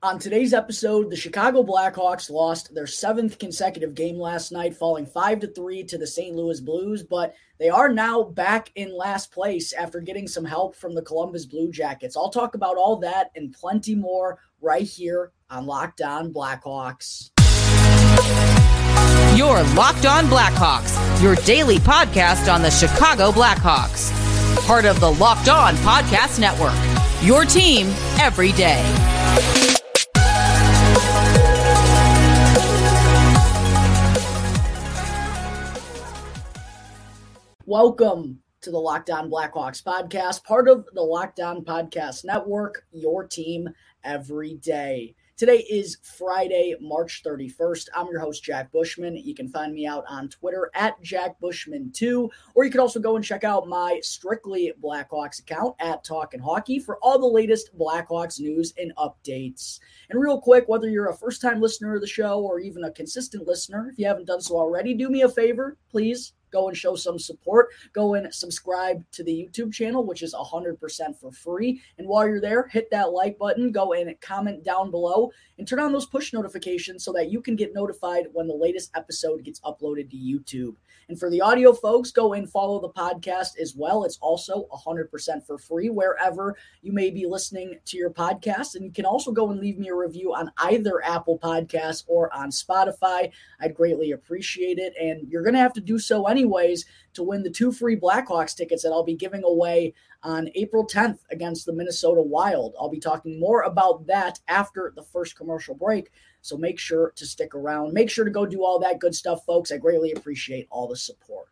On 0.00 0.16
today's 0.16 0.54
episode, 0.54 1.10
the 1.10 1.16
Chicago 1.16 1.64
Blackhawks 1.64 2.30
lost 2.30 2.72
their 2.72 2.86
seventh 2.86 3.36
consecutive 3.40 3.96
game 3.96 4.16
last 4.16 4.52
night, 4.52 4.76
falling 4.76 5.04
5 5.04 5.40
to 5.40 5.48
3 5.48 5.82
to 5.82 5.98
the 5.98 6.06
St. 6.06 6.36
Louis 6.36 6.60
Blues, 6.60 7.02
but 7.02 7.34
they 7.58 7.68
are 7.68 7.88
now 7.88 8.22
back 8.22 8.70
in 8.76 8.96
last 8.96 9.32
place 9.32 9.72
after 9.72 10.00
getting 10.00 10.28
some 10.28 10.44
help 10.44 10.76
from 10.76 10.94
the 10.94 11.02
Columbus 11.02 11.46
Blue 11.46 11.72
Jackets. 11.72 12.16
I'll 12.16 12.30
talk 12.30 12.54
about 12.54 12.76
all 12.76 12.94
that 12.98 13.32
and 13.34 13.52
plenty 13.52 13.96
more 13.96 14.38
right 14.60 14.86
here 14.86 15.32
on 15.50 15.66
Locked 15.66 16.00
On 16.00 16.32
Blackhawks. 16.32 17.30
Your 19.36 19.64
Locked 19.74 20.06
On 20.06 20.26
Blackhawks, 20.26 21.20
your 21.20 21.34
daily 21.44 21.78
podcast 21.78 22.52
on 22.52 22.62
the 22.62 22.70
Chicago 22.70 23.32
Blackhawks. 23.32 24.14
Part 24.64 24.84
of 24.84 25.00
the 25.00 25.10
Locked 25.10 25.48
On 25.48 25.74
Podcast 25.78 26.38
Network. 26.38 26.76
Your 27.20 27.44
team 27.44 27.88
every 28.20 28.52
day. 28.52 29.17
Welcome 37.68 38.40
to 38.62 38.70
the 38.70 38.78
Locked 38.78 39.10
On 39.10 39.30
Blackhawks 39.30 39.82
podcast, 39.82 40.42
part 40.42 40.70
of 40.70 40.86
the 40.94 41.02
Locked 41.02 41.38
On 41.38 41.62
Podcast 41.62 42.24
Network, 42.24 42.86
your 42.92 43.26
team 43.26 43.68
every 44.04 44.54
day. 44.54 45.14
Today 45.36 45.58
is 45.68 45.98
Friday, 46.16 46.76
March 46.80 47.22
31st. 47.26 47.88
I'm 47.94 48.06
your 48.06 48.20
host, 48.20 48.42
Jack 48.42 48.72
Bushman. 48.72 49.18
You 49.18 49.34
can 49.34 49.50
find 49.50 49.74
me 49.74 49.86
out 49.86 50.04
on 50.08 50.30
Twitter 50.30 50.70
at 50.74 50.98
Jack 51.02 51.36
Bushman2, 51.42 52.30
or 52.54 52.64
you 52.64 52.70
can 52.70 52.80
also 52.80 53.00
go 53.00 53.16
and 53.16 53.24
check 53.24 53.44
out 53.44 53.68
my 53.68 54.00
Strictly 54.02 54.72
Blackhawks 54.82 55.38
account 55.38 55.76
at 55.78 56.02
Talkin' 56.04 56.40
Hockey 56.40 56.78
for 56.78 56.96
all 57.02 57.18
the 57.18 57.26
latest 57.26 57.76
Blackhawks 57.78 58.40
news 58.40 58.72
and 58.78 58.96
updates. 58.96 59.78
And 60.08 60.18
real 60.18 60.40
quick, 60.40 60.64
whether 60.68 60.88
you're 60.88 61.10
a 61.10 61.14
first 61.14 61.42
time 61.42 61.60
listener 61.60 61.96
of 61.96 62.00
the 62.00 62.06
show 62.06 62.40
or 62.40 62.60
even 62.60 62.84
a 62.84 62.90
consistent 62.90 63.46
listener, 63.46 63.90
if 63.92 63.98
you 63.98 64.06
haven't 64.06 64.24
done 64.24 64.40
so 64.40 64.56
already, 64.56 64.94
do 64.94 65.10
me 65.10 65.20
a 65.20 65.28
favor, 65.28 65.76
please 65.90 66.32
go 66.50 66.68
and 66.68 66.76
show 66.76 66.94
some 66.96 67.18
support. 67.18 67.68
Go 67.92 68.14
and 68.14 68.32
subscribe 68.32 69.04
to 69.12 69.24
the 69.24 69.32
YouTube 69.32 69.72
channel, 69.72 70.04
which 70.04 70.22
is 70.22 70.34
100% 70.34 70.78
for 71.20 71.32
free. 71.32 71.80
And 71.98 72.06
while 72.06 72.26
you're 72.26 72.40
there, 72.40 72.68
hit 72.68 72.90
that 72.90 73.12
like 73.12 73.38
button, 73.38 73.72
go 73.72 73.92
and 73.92 74.18
comment 74.20 74.64
down 74.64 74.90
below, 74.90 75.30
and 75.58 75.66
turn 75.66 75.80
on 75.80 75.92
those 75.92 76.06
push 76.06 76.32
notifications 76.32 77.04
so 77.04 77.12
that 77.12 77.30
you 77.30 77.40
can 77.40 77.56
get 77.56 77.74
notified 77.74 78.26
when 78.32 78.46
the 78.46 78.54
latest 78.54 78.90
episode 78.94 79.44
gets 79.44 79.60
uploaded 79.60 80.10
to 80.10 80.16
YouTube. 80.16 80.74
And 81.08 81.18
for 81.18 81.30
the 81.30 81.40
audio 81.40 81.72
folks, 81.72 82.10
go 82.10 82.34
and 82.34 82.50
follow 82.50 82.80
the 82.80 82.90
podcast 82.90 83.58
as 83.58 83.74
well. 83.74 84.04
It's 84.04 84.18
also 84.20 84.68
100% 84.70 85.46
for 85.46 85.56
free 85.56 85.88
wherever 85.88 86.54
you 86.82 86.92
may 86.92 87.10
be 87.10 87.24
listening 87.24 87.78
to 87.86 87.96
your 87.96 88.10
podcast. 88.10 88.74
And 88.74 88.84
you 88.84 88.92
can 88.92 89.06
also 89.06 89.32
go 89.32 89.50
and 89.50 89.58
leave 89.58 89.78
me 89.78 89.88
a 89.88 89.94
review 89.94 90.34
on 90.34 90.52
either 90.58 91.02
Apple 91.02 91.38
Podcasts 91.38 92.04
or 92.08 92.34
on 92.34 92.50
Spotify. 92.50 93.30
I'd 93.58 93.74
greatly 93.74 94.12
appreciate 94.12 94.78
it. 94.78 94.92
And 95.00 95.26
you're 95.30 95.42
going 95.42 95.54
to 95.54 95.60
have 95.60 95.72
to 95.74 95.80
do 95.80 95.98
so 95.98 96.26
anyways 96.38 96.84
to 97.14 97.22
win 97.22 97.42
the 97.42 97.50
two 97.50 97.72
free 97.72 97.96
Blackhawks 97.96 98.54
tickets 98.54 98.82
that 98.82 98.92
I'll 98.92 99.04
be 99.04 99.16
giving 99.16 99.42
away 99.44 99.94
on 100.22 100.48
April 100.54 100.86
10th 100.86 101.18
against 101.30 101.66
the 101.66 101.72
Minnesota 101.72 102.22
Wild. 102.22 102.74
I'll 102.78 102.88
be 102.88 103.00
talking 103.00 103.40
more 103.40 103.62
about 103.62 104.06
that 104.06 104.38
after 104.46 104.92
the 104.94 105.02
first 105.02 105.36
commercial 105.36 105.74
break. 105.74 106.10
So 106.42 106.56
make 106.56 106.78
sure 106.78 107.12
to 107.16 107.26
stick 107.26 107.54
around. 107.54 107.92
Make 107.92 108.10
sure 108.10 108.24
to 108.24 108.30
go 108.30 108.46
do 108.46 108.64
all 108.64 108.78
that 108.80 109.00
good 109.00 109.14
stuff, 109.14 109.44
folks. 109.44 109.72
I 109.72 109.78
greatly 109.78 110.12
appreciate 110.12 110.68
all 110.70 110.86
the 110.86 110.96
support. 110.96 111.48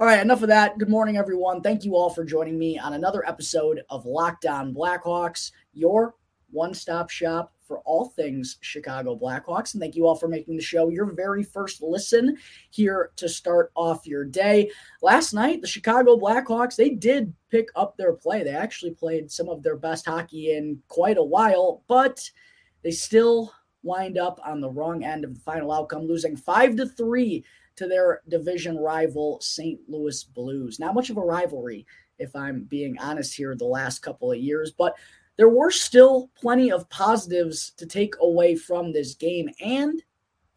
All 0.00 0.06
right, 0.06 0.20
enough 0.20 0.42
of 0.42 0.48
that. 0.48 0.78
Good 0.78 0.88
morning, 0.88 1.16
everyone. 1.16 1.60
Thank 1.60 1.84
you 1.84 1.96
all 1.96 2.10
for 2.10 2.24
joining 2.24 2.58
me 2.58 2.78
on 2.78 2.94
another 2.94 3.26
episode 3.28 3.82
of 3.90 4.06
Locked 4.06 4.46
On 4.46 4.74
Blackhawks, 4.74 5.50
your 5.72 6.14
one 6.50 6.74
stop 6.74 7.10
shop 7.10 7.52
for 7.66 7.80
all 7.80 8.06
things 8.06 8.58
Chicago 8.60 9.16
Blackhawks. 9.16 9.74
And 9.74 9.80
thank 9.80 9.96
you 9.96 10.06
all 10.06 10.14
for 10.14 10.28
making 10.28 10.56
the 10.56 10.62
show 10.62 10.88
your 10.88 11.06
very 11.06 11.42
first 11.42 11.82
listen 11.82 12.36
here 12.70 13.10
to 13.16 13.28
start 13.28 13.72
off 13.74 14.06
your 14.06 14.24
day. 14.24 14.70
Last 15.02 15.32
night, 15.32 15.60
the 15.60 15.66
Chicago 15.66 16.16
Blackhawks, 16.16 16.76
they 16.76 16.90
did 16.90 17.32
pick 17.50 17.68
up 17.76 17.96
their 17.96 18.12
play. 18.12 18.42
They 18.42 18.50
actually 18.50 18.92
played 18.92 19.30
some 19.30 19.48
of 19.48 19.62
their 19.62 19.76
best 19.76 20.06
hockey 20.06 20.52
in 20.52 20.80
quite 20.88 21.18
a 21.18 21.24
while, 21.24 21.82
but 21.88 22.30
they 22.82 22.90
still 22.90 23.52
wind 23.82 24.18
up 24.18 24.40
on 24.44 24.60
the 24.60 24.70
wrong 24.70 25.04
end 25.04 25.24
of 25.24 25.34
the 25.34 25.40
final 25.40 25.72
outcome, 25.72 26.02
losing 26.02 26.36
five 26.36 26.76
to 26.76 26.86
three 26.86 27.44
to 27.76 27.86
their 27.86 28.22
division 28.28 28.76
rival 28.76 29.38
St. 29.40 29.78
Louis 29.88 30.24
Blues. 30.24 30.78
Not 30.78 30.94
much 30.94 31.10
of 31.10 31.16
a 31.18 31.22
rivalry, 31.22 31.86
if 32.18 32.34
I'm 32.34 32.64
being 32.64 32.98
honest 32.98 33.34
here, 33.34 33.54
the 33.54 33.64
last 33.64 34.00
couple 34.00 34.32
of 34.32 34.38
years, 34.38 34.72
but 34.76 34.96
there 35.36 35.48
were 35.48 35.70
still 35.70 36.30
plenty 36.36 36.70
of 36.72 36.88
positives 36.88 37.72
to 37.76 37.86
take 37.86 38.14
away 38.20 38.56
from 38.56 38.92
this 38.92 39.14
game, 39.14 39.48
and 39.60 40.02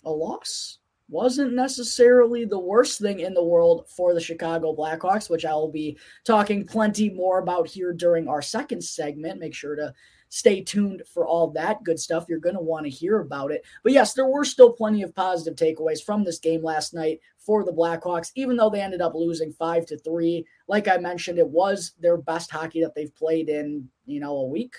a 0.06 0.12
loss 0.12 0.80
wasn't 1.10 1.54
necessarily 1.54 2.46
the 2.46 2.60
worst 2.60 3.02
thing 3.02 3.20
in 3.20 3.34
the 3.34 3.44
world 3.44 3.86
for 3.90 4.14
the 4.14 4.22
Chicago 4.22 4.76
Blackhawks, 4.76 5.30
which 5.30 5.44
I 5.44 5.54
will 5.54 5.72
be 5.72 5.98
talking 6.24 6.66
plenty 6.66 7.10
more 7.10 7.40
about 7.40 7.68
here 7.68 7.94
during 7.94 8.28
our 8.28 8.42
second 8.42 8.84
segment. 8.84 9.40
Make 9.40 9.56
sure 9.56 9.76
to 9.76 9.94
stay 10.30 10.62
tuned 10.62 11.04
for 11.12 11.26
all 11.28 11.50
that 11.52 11.84
good 11.84 12.00
stuff. 12.00 12.26
You're 12.30 12.40
going 12.40 12.56
to 12.56 12.62
want 12.62 12.86
to 12.86 12.90
hear 12.90 13.20
about 13.20 13.52
it. 13.52 13.66
But 13.84 13.92
yes, 13.92 14.14
there 14.14 14.28
were 14.28 14.46
still 14.46 14.72
plenty 14.72 15.02
of 15.02 15.14
positive 15.14 15.56
takeaways 15.56 16.04
from 16.04 16.24
this 16.24 16.40
game 16.40 16.64
last 16.64 16.94
night 16.94 17.20
for 17.38 17.66
the 17.66 17.74
Blackhawks, 17.74 18.32
even 18.36 18.56
though 18.56 18.70
they 18.70 18.82
ended 18.82 19.02
up 19.02 19.16
losing 19.16 19.52
five 19.52 19.86
to 19.88 19.98
three. 19.98 20.46
Like 20.68 20.88
I 20.88 20.98
mentioned, 20.98 21.40
it 21.40 21.50
was 21.50 21.94
their 22.00 22.18
best 22.18 22.52
hockey 22.52 22.82
that 22.82 22.96
they've 22.96 23.16
played 23.16 23.50
in, 23.50 23.90
you 24.06 24.20
know, 24.20 24.38
a 24.38 24.46
week, 24.46 24.76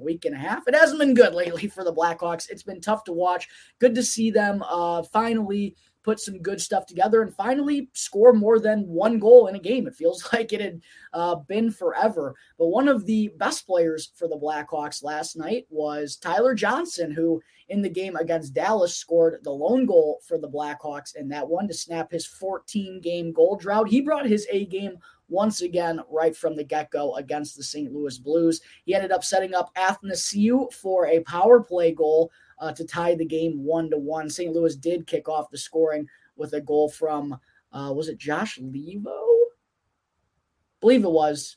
a 0.00 0.02
week 0.02 0.24
and 0.24 0.34
a 0.34 0.38
half. 0.38 0.66
It 0.66 0.74
hasn't 0.74 1.00
been 1.00 1.14
good 1.14 1.34
lately 1.34 1.68
for 1.68 1.84
the 1.84 1.94
Blackhawks. 1.94 2.48
It's 2.48 2.62
been 2.62 2.80
tough 2.80 3.04
to 3.04 3.12
watch. 3.12 3.48
Good 3.78 3.94
to 3.94 4.02
see 4.02 4.30
them 4.30 4.64
uh, 4.66 5.02
finally 5.02 5.76
put 6.04 6.20
some 6.20 6.38
good 6.38 6.60
stuff 6.60 6.86
together 6.86 7.22
and 7.22 7.34
finally 7.34 7.88
score 7.94 8.32
more 8.32 8.60
than 8.60 8.86
one 8.86 9.18
goal 9.18 9.48
in 9.48 9.56
a 9.56 9.60
game. 9.60 9.86
It 9.86 9.96
feels 9.96 10.28
like 10.32 10.52
it 10.52 10.60
had 10.60 10.80
uh, 11.12 11.36
been 11.36 11.70
forever. 11.70 12.34
But 12.58 12.68
one 12.68 12.86
of 12.86 13.06
the 13.06 13.32
best 13.38 13.66
players 13.66 14.12
for 14.14 14.28
the 14.28 14.38
Blackhawks 14.38 15.02
last 15.02 15.36
night 15.36 15.66
was 15.70 16.16
Tyler 16.16 16.54
Johnson, 16.54 17.10
who 17.10 17.42
in 17.70 17.80
the 17.80 17.88
game 17.88 18.14
against 18.16 18.54
Dallas 18.54 18.94
scored 18.94 19.38
the 19.42 19.50
lone 19.50 19.86
goal 19.86 20.20
for 20.26 20.38
the 20.38 20.48
Blackhawks 20.48 21.16
in 21.16 21.28
that 21.28 21.48
one 21.48 21.66
to 21.66 21.74
snap 21.74 22.12
his 22.12 22.26
14 22.26 23.00
game 23.00 23.32
goal 23.32 23.56
drought. 23.56 23.88
He 23.88 24.02
brought 24.02 24.26
his 24.26 24.46
A 24.50 24.66
game 24.66 24.98
once 25.28 25.62
again 25.62 26.00
right 26.10 26.36
from 26.36 26.54
the 26.54 26.64
get 26.64 26.90
go 26.90 27.14
against 27.16 27.56
the 27.56 27.62
St. 27.62 27.90
Louis 27.90 28.18
Blues. 28.18 28.60
He 28.84 28.94
ended 28.94 29.10
up 29.10 29.24
setting 29.24 29.54
up 29.54 29.74
Athanasiou 29.74 30.72
for 30.72 31.06
a 31.06 31.20
power 31.20 31.62
play 31.62 31.92
goal 31.92 32.30
uh, 32.64 32.72
to 32.72 32.84
tie 32.84 33.14
the 33.14 33.26
game 33.26 33.62
one 33.62 33.90
to 33.90 33.98
one. 33.98 34.30
St. 34.30 34.54
Louis 34.54 34.74
did 34.74 35.06
kick 35.06 35.28
off 35.28 35.50
the 35.50 35.58
scoring 35.58 36.08
with 36.36 36.54
a 36.54 36.60
goal 36.60 36.88
from 36.88 37.38
uh, 37.72 37.92
was 37.92 38.08
it 38.08 38.18
Josh 38.18 38.58
Leivo? 38.58 39.26
Believe 40.80 41.04
it 41.04 41.10
was. 41.10 41.56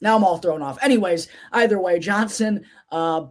Now 0.00 0.16
I'm 0.16 0.24
all 0.24 0.38
thrown 0.38 0.62
off. 0.62 0.78
Anyways, 0.82 1.28
either 1.52 1.80
way, 1.80 1.98
Johnson 1.98 2.64
uh, 2.92 3.26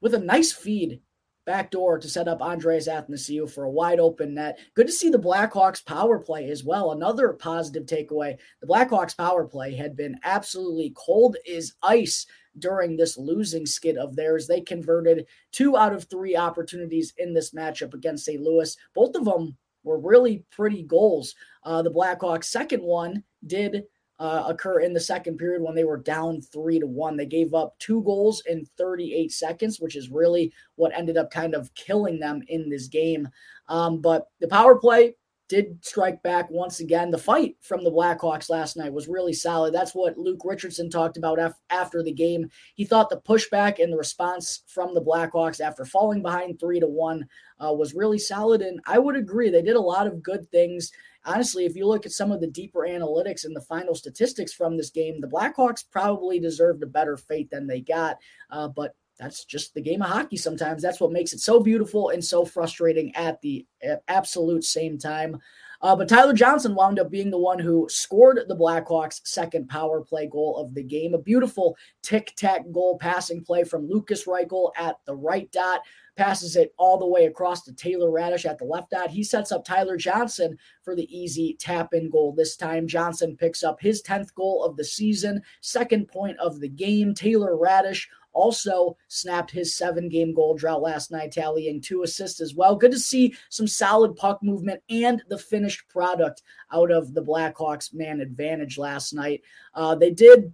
with 0.00 0.14
a 0.14 0.18
nice 0.18 0.52
feed 0.52 1.00
back 1.46 1.70
door 1.70 1.98
to 1.98 2.08
set 2.08 2.28
up 2.28 2.42
Andreas 2.42 2.86
Athanasiou 2.86 3.50
for 3.50 3.64
a 3.64 3.70
wide 3.70 3.98
open 3.98 4.34
net. 4.34 4.60
Good 4.74 4.86
to 4.86 4.92
see 4.92 5.08
the 5.08 5.18
Blackhawks 5.18 5.84
power 5.84 6.18
play 6.18 6.48
as 6.50 6.62
well. 6.62 6.92
Another 6.92 7.32
positive 7.32 7.86
takeaway. 7.86 8.36
The 8.60 8.66
Blackhawks 8.68 9.16
power 9.16 9.44
play 9.46 9.74
had 9.74 9.96
been 9.96 10.20
absolutely 10.22 10.92
cold 10.94 11.36
as 11.52 11.72
ice 11.82 12.26
during 12.58 12.96
this 12.96 13.16
losing 13.16 13.66
skid 13.66 13.96
of 13.96 14.16
theirs. 14.16 14.46
They 14.46 14.60
converted 14.60 15.26
two 15.52 15.76
out 15.76 15.92
of 15.92 16.04
three 16.04 16.36
opportunities 16.36 17.12
in 17.18 17.32
this 17.32 17.52
matchup 17.52 17.94
against 17.94 18.24
St. 18.24 18.40
Louis. 18.40 18.76
Both 18.94 19.14
of 19.14 19.24
them 19.24 19.56
were 19.82 19.98
really 19.98 20.44
pretty 20.50 20.82
goals. 20.82 21.34
Uh, 21.64 21.82
the 21.82 21.90
Blackhawks' 21.90 22.44
second 22.44 22.82
one 22.82 23.24
did 23.46 23.84
uh, 24.18 24.44
occur 24.48 24.80
in 24.80 24.92
the 24.92 25.00
second 25.00 25.38
period 25.38 25.62
when 25.62 25.74
they 25.74 25.84
were 25.84 25.96
down 25.96 26.42
three 26.42 26.78
to 26.78 26.86
one. 26.86 27.16
They 27.16 27.24
gave 27.24 27.54
up 27.54 27.78
two 27.78 28.02
goals 28.02 28.42
in 28.46 28.66
38 28.76 29.32
seconds, 29.32 29.80
which 29.80 29.96
is 29.96 30.10
really 30.10 30.52
what 30.74 30.92
ended 30.94 31.16
up 31.16 31.30
kind 31.30 31.54
of 31.54 31.74
killing 31.74 32.18
them 32.18 32.42
in 32.48 32.68
this 32.68 32.86
game. 32.86 33.28
Um, 33.68 34.02
but 34.02 34.26
the 34.40 34.48
power 34.48 34.78
play 34.78 35.14
did 35.50 35.84
strike 35.84 36.22
back 36.22 36.48
once 36.48 36.78
again. 36.78 37.10
The 37.10 37.18
fight 37.18 37.56
from 37.60 37.82
the 37.82 37.90
Blackhawks 37.90 38.48
last 38.48 38.76
night 38.76 38.92
was 38.92 39.08
really 39.08 39.32
solid. 39.32 39.74
That's 39.74 39.96
what 39.96 40.16
Luke 40.16 40.42
Richardson 40.44 40.88
talked 40.88 41.16
about 41.16 41.40
af- 41.40 41.58
after 41.70 42.04
the 42.04 42.12
game. 42.12 42.48
He 42.76 42.84
thought 42.84 43.10
the 43.10 43.20
pushback 43.20 43.82
and 43.82 43.92
the 43.92 43.96
response 43.96 44.62
from 44.68 44.94
the 44.94 45.02
Blackhawks 45.02 45.60
after 45.60 45.84
falling 45.84 46.22
behind 46.22 46.60
three 46.60 46.78
to 46.78 46.86
one 46.86 47.26
uh, 47.58 47.72
was 47.72 47.94
really 47.94 48.18
solid. 48.18 48.62
And 48.62 48.78
I 48.86 49.00
would 49.00 49.16
agree, 49.16 49.50
they 49.50 49.60
did 49.60 49.74
a 49.74 49.80
lot 49.80 50.06
of 50.06 50.22
good 50.22 50.48
things. 50.52 50.92
Honestly, 51.24 51.66
if 51.66 51.74
you 51.74 51.84
look 51.84 52.06
at 52.06 52.12
some 52.12 52.30
of 52.30 52.40
the 52.40 52.46
deeper 52.46 52.86
analytics 52.88 53.44
and 53.44 53.54
the 53.54 53.60
final 53.60 53.96
statistics 53.96 54.52
from 54.52 54.76
this 54.76 54.90
game, 54.90 55.20
the 55.20 55.26
Blackhawks 55.26 55.84
probably 55.90 56.38
deserved 56.38 56.84
a 56.84 56.86
better 56.86 57.16
fate 57.16 57.50
than 57.50 57.66
they 57.66 57.80
got. 57.80 58.18
Uh, 58.50 58.68
but 58.68 58.94
that's 59.20 59.44
just 59.44 59.74
the 59.74 59.82
game 59.82 60.00
of 60.00 60.08
hockey 60.08 60.38
sometimes. 60.38 60.82
That's 60.82 60.98
what 60.98 61.12
makes 61.12 61.34
it 61.34 61.40
so 61.40 61.60
beautiful 61.60 62.08
and 62.08 62.24
so 62.24 62.44
frustrating 62.44 63.14
at 63.14 63.40
the 63.42 63.66
absolute 64.08 64.64
same 64.64 64.96
time. 64.96 65.38
Uh, 65.82 65.96
but 65.96 66.08
Tyler 66.08 66.34
Johnson 66.34 66.74
wound 66.74 66.98
up 66.98 67.10
being 67.10 67.30
the 67.30 67.38
one 67.38 67.58
who 67.58 67.86
scored 67.88 68.40
the 68.48 68.56
Blackhawks' 68.56 69.20
second 69.24 69.68
power 69.68 70.02
play 70.02 70.26
goal 70.26 70.56
of 70.58 70.74
the 70.74 70.82
game. 70.82 71.14
A 71.14 71.18
beautiful 71.18 71.76
tic 72.02 72.34
tac 72.36 72.70
goal 72.72 72.98
passing 72.98 73.42
play 73.42 73.64
from 73.64 73.88
Lukas 73.88 74.26
Reichel 74.26 74.72
at 74.76 74.96
the 75.06 75.14
right 75.14 75.50
dot 75.52 75.80
passes 76.16 76.54
it 76.54 76.74
all 76.76 76.98
the 76.98 77.06
way 77.06 77.24
across 77.24 77.62
to 77.62 77.72
Taylor 77.72 78.10
Raddysh 78.10 78.44
at 78.44 78.58
the 78.58 78.64
left 78.66 78.90
dot. 78.90 79.08
He 79.08 79.24
sets 79.24 79.52
up 79.52 79.64
Tyler 79.64 79.96
Johnson 79.96 80.58
for 80.82 80.94
the 80.94 81.08
easy 81.16 81.56
tap 81.58 81.94
in 81.94 82.10
goal. 82.10 82.34
This 82.36 82.56
time, 82.56 82.86
Johnson 82.86 83.36
picks 83.38 83.62
up 83.62 83.80
his 83.80 84.02
10th 84.02 84.34
goal 84.34 84.62
of 84.62 84.76
the 84.76 84.84
season, 84.84 85.40
second 85.62 86.08
point 86.08 86.38
of 86.38 86.60
the 86.60 86.68
game. 86.68 87.14
Taylor 87.14 87.56
Raddysh 87.56 88.06
also 88.32 88.96
snapped 89.08 89.50
his 89.50 89.76
seven 89.76 90.08
game 90.08 90.34
goal 90.34 90.54
drought 90.54 90.82
last 90.82 91.10
night, 91.10 91.32
tallying 91.32 91.80
two 91.80 92.02
assists 92.02 92.40
as 92.40 92.54
well. 92.54 92.76
Good 92.76 92.92
to 92.92 92.98
see 92.98 93.34
some 93.48 93.66
solid 93.66 94.16
puck 94.16 94.42
movement 94.42 94.82
and 94.88 95.22
the 95.28 95.38
finished 95.38 95.88
product 95.88 96.42
out 96.72 96.90
of 96.90 97.14
the 97.14 97.22
Blackhawks 97.22 97.92
man 97.92 98.20
advantage 98.20 98.78
last 98.78 99.12
night. 99.12 99.42
Uh, 99.74 99.94
they 99.94 100.10
did 100.10 100.52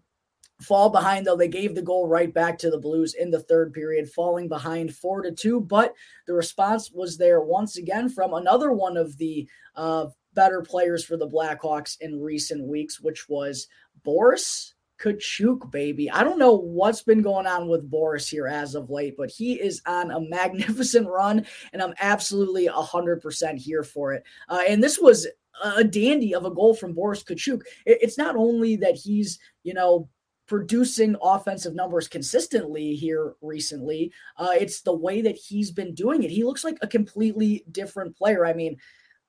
fall 0.61 0.89
behind 0.89 1.27
though 1.27 1.37
they 1.37 1.49
gave 1.49 1.75
the 1.75 1.83
goal 1.83 2.09
right 2.09 2.33
back 2.33 2.57
to 2.57 2.71
the 2.71 2.79
blues 2.79 3.15
in 3.15 3.31
the 3.31 3.41
third 3.41 3.75
period 3.75 4.11
falling 4.11 4.49
behind 4.49 4.95
four 4.95 5.21
to 5.21 5.31
two 5.31 5.61
but 5.61 5.93
the 6.27 6.33
response 6.33 6.91
was 6.91 7.19
there 7.19 7.43
once 7.43 7.77
again 7.77 8.09
from 8.09 8.33
another 8.33 8.73
one 8.73 8.97
of 8.97 9.19
the 9.19 9.47
uh, 9.75 10.07
better 10.33 10.63
players 10.63 11.05
for 11.05 11.19
the 11.19 11.29
blackhawks 11.29 11.99
in 12.01 12.23
recent 12.23 12.65
weeks 12.65 13.01
which 13.01 13.29
was 13.29 13.69
boris 14.03 14.75
Katchouk, 15.03 15.71
baby. 15.71 16.11
I 16.11 16.25
don't 16.25 16.39
know 16.39 16.55
what's 16.55 17.03
been 17.03 17.23
going 17.23 17.47
on 17.47 17.69
with 17.69 17.91
Boris 17.91 18.29
here 18.29 18.47
as 18.47 18.75
of 18.75 18.91
late, 18.91 19.17
but 19.17 19.31
he 19.31 19.55
is 19.55 19.83
on 19.87 20.11
a 20.11 20.21
magnificent 20.29 21.09
run, 21.09 21.47
and 21.73 21.83
I'm 21.83 21.95
absolutely 22.01 22.69
100% 22.69 23.59
here 23.59 23.83
for 23.83 24.15
it. 24.15 24.25
Uh, 24.49 24.63
and 24.69 24.83
this 24.83 24.99
was 24.99 25.27
a 25.63 25.85
dandy 25.85 26.35
of 26.35 26.45
a 26.45 26.51
goal 26.51 26.75
from 26.75 26.93
Boris 26.93 27.23
Katchouk. 27.23 27.63
It's 27.87 28.19
not 28.19 28.37
only 28.37 28.77
that 28.77 28.95
he's, 28.95 29.39
you 29.63 29.75
know, 29.75 30.09
producing 30.47 31.17
offensive 31.23 31.75
numbers 31.75 32.09
consistently 32.09 32.95
here 32.95 33.35
recently. 33.41 34.13
Uh, 34.37 34.53
it's 34.59 34.81
the 34.83 34.95
way 34.95 35.21
that 35.23 35.37
he's 35.37 35.71
been 35.71 35.95
doing 35.95 36.23
it. 36.23 36.31
He 36.31 36.45
looks 36.45 36.63
like 36.63 36.79
a 36.83 36.87
completely 36.87 37.65
different 37.73 38.17
player. 38.17 38.47
I 38.47 38.53
mean, 38.53 38.77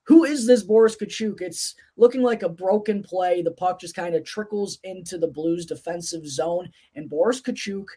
who 0.08 0.24
is 0.24 0.48
this 0.48 0.64
Boris 0.64 0.96
Katchouk? 0.96 1.42
It's 1.42 1.76
looking 1.98 2.24
like 2.24 2.42
a 2.42 2.50
broken 2.50 3.04
play. 3.04 3.42
The 3.42 3.52
puck 3.52 3.82
just 3.82 3.96
kind 3.96 4.16
of 4.16 4.24
trickles 4.24 4.80
into 4.86 5.18
the 5.18 5.28
Blues 5.28 5.66
defensive 5.66 6.26
zone. 6.26 6.70
And 6.96 7.10
Boris 7.10 7.42
Katchouk, 7.42 7.88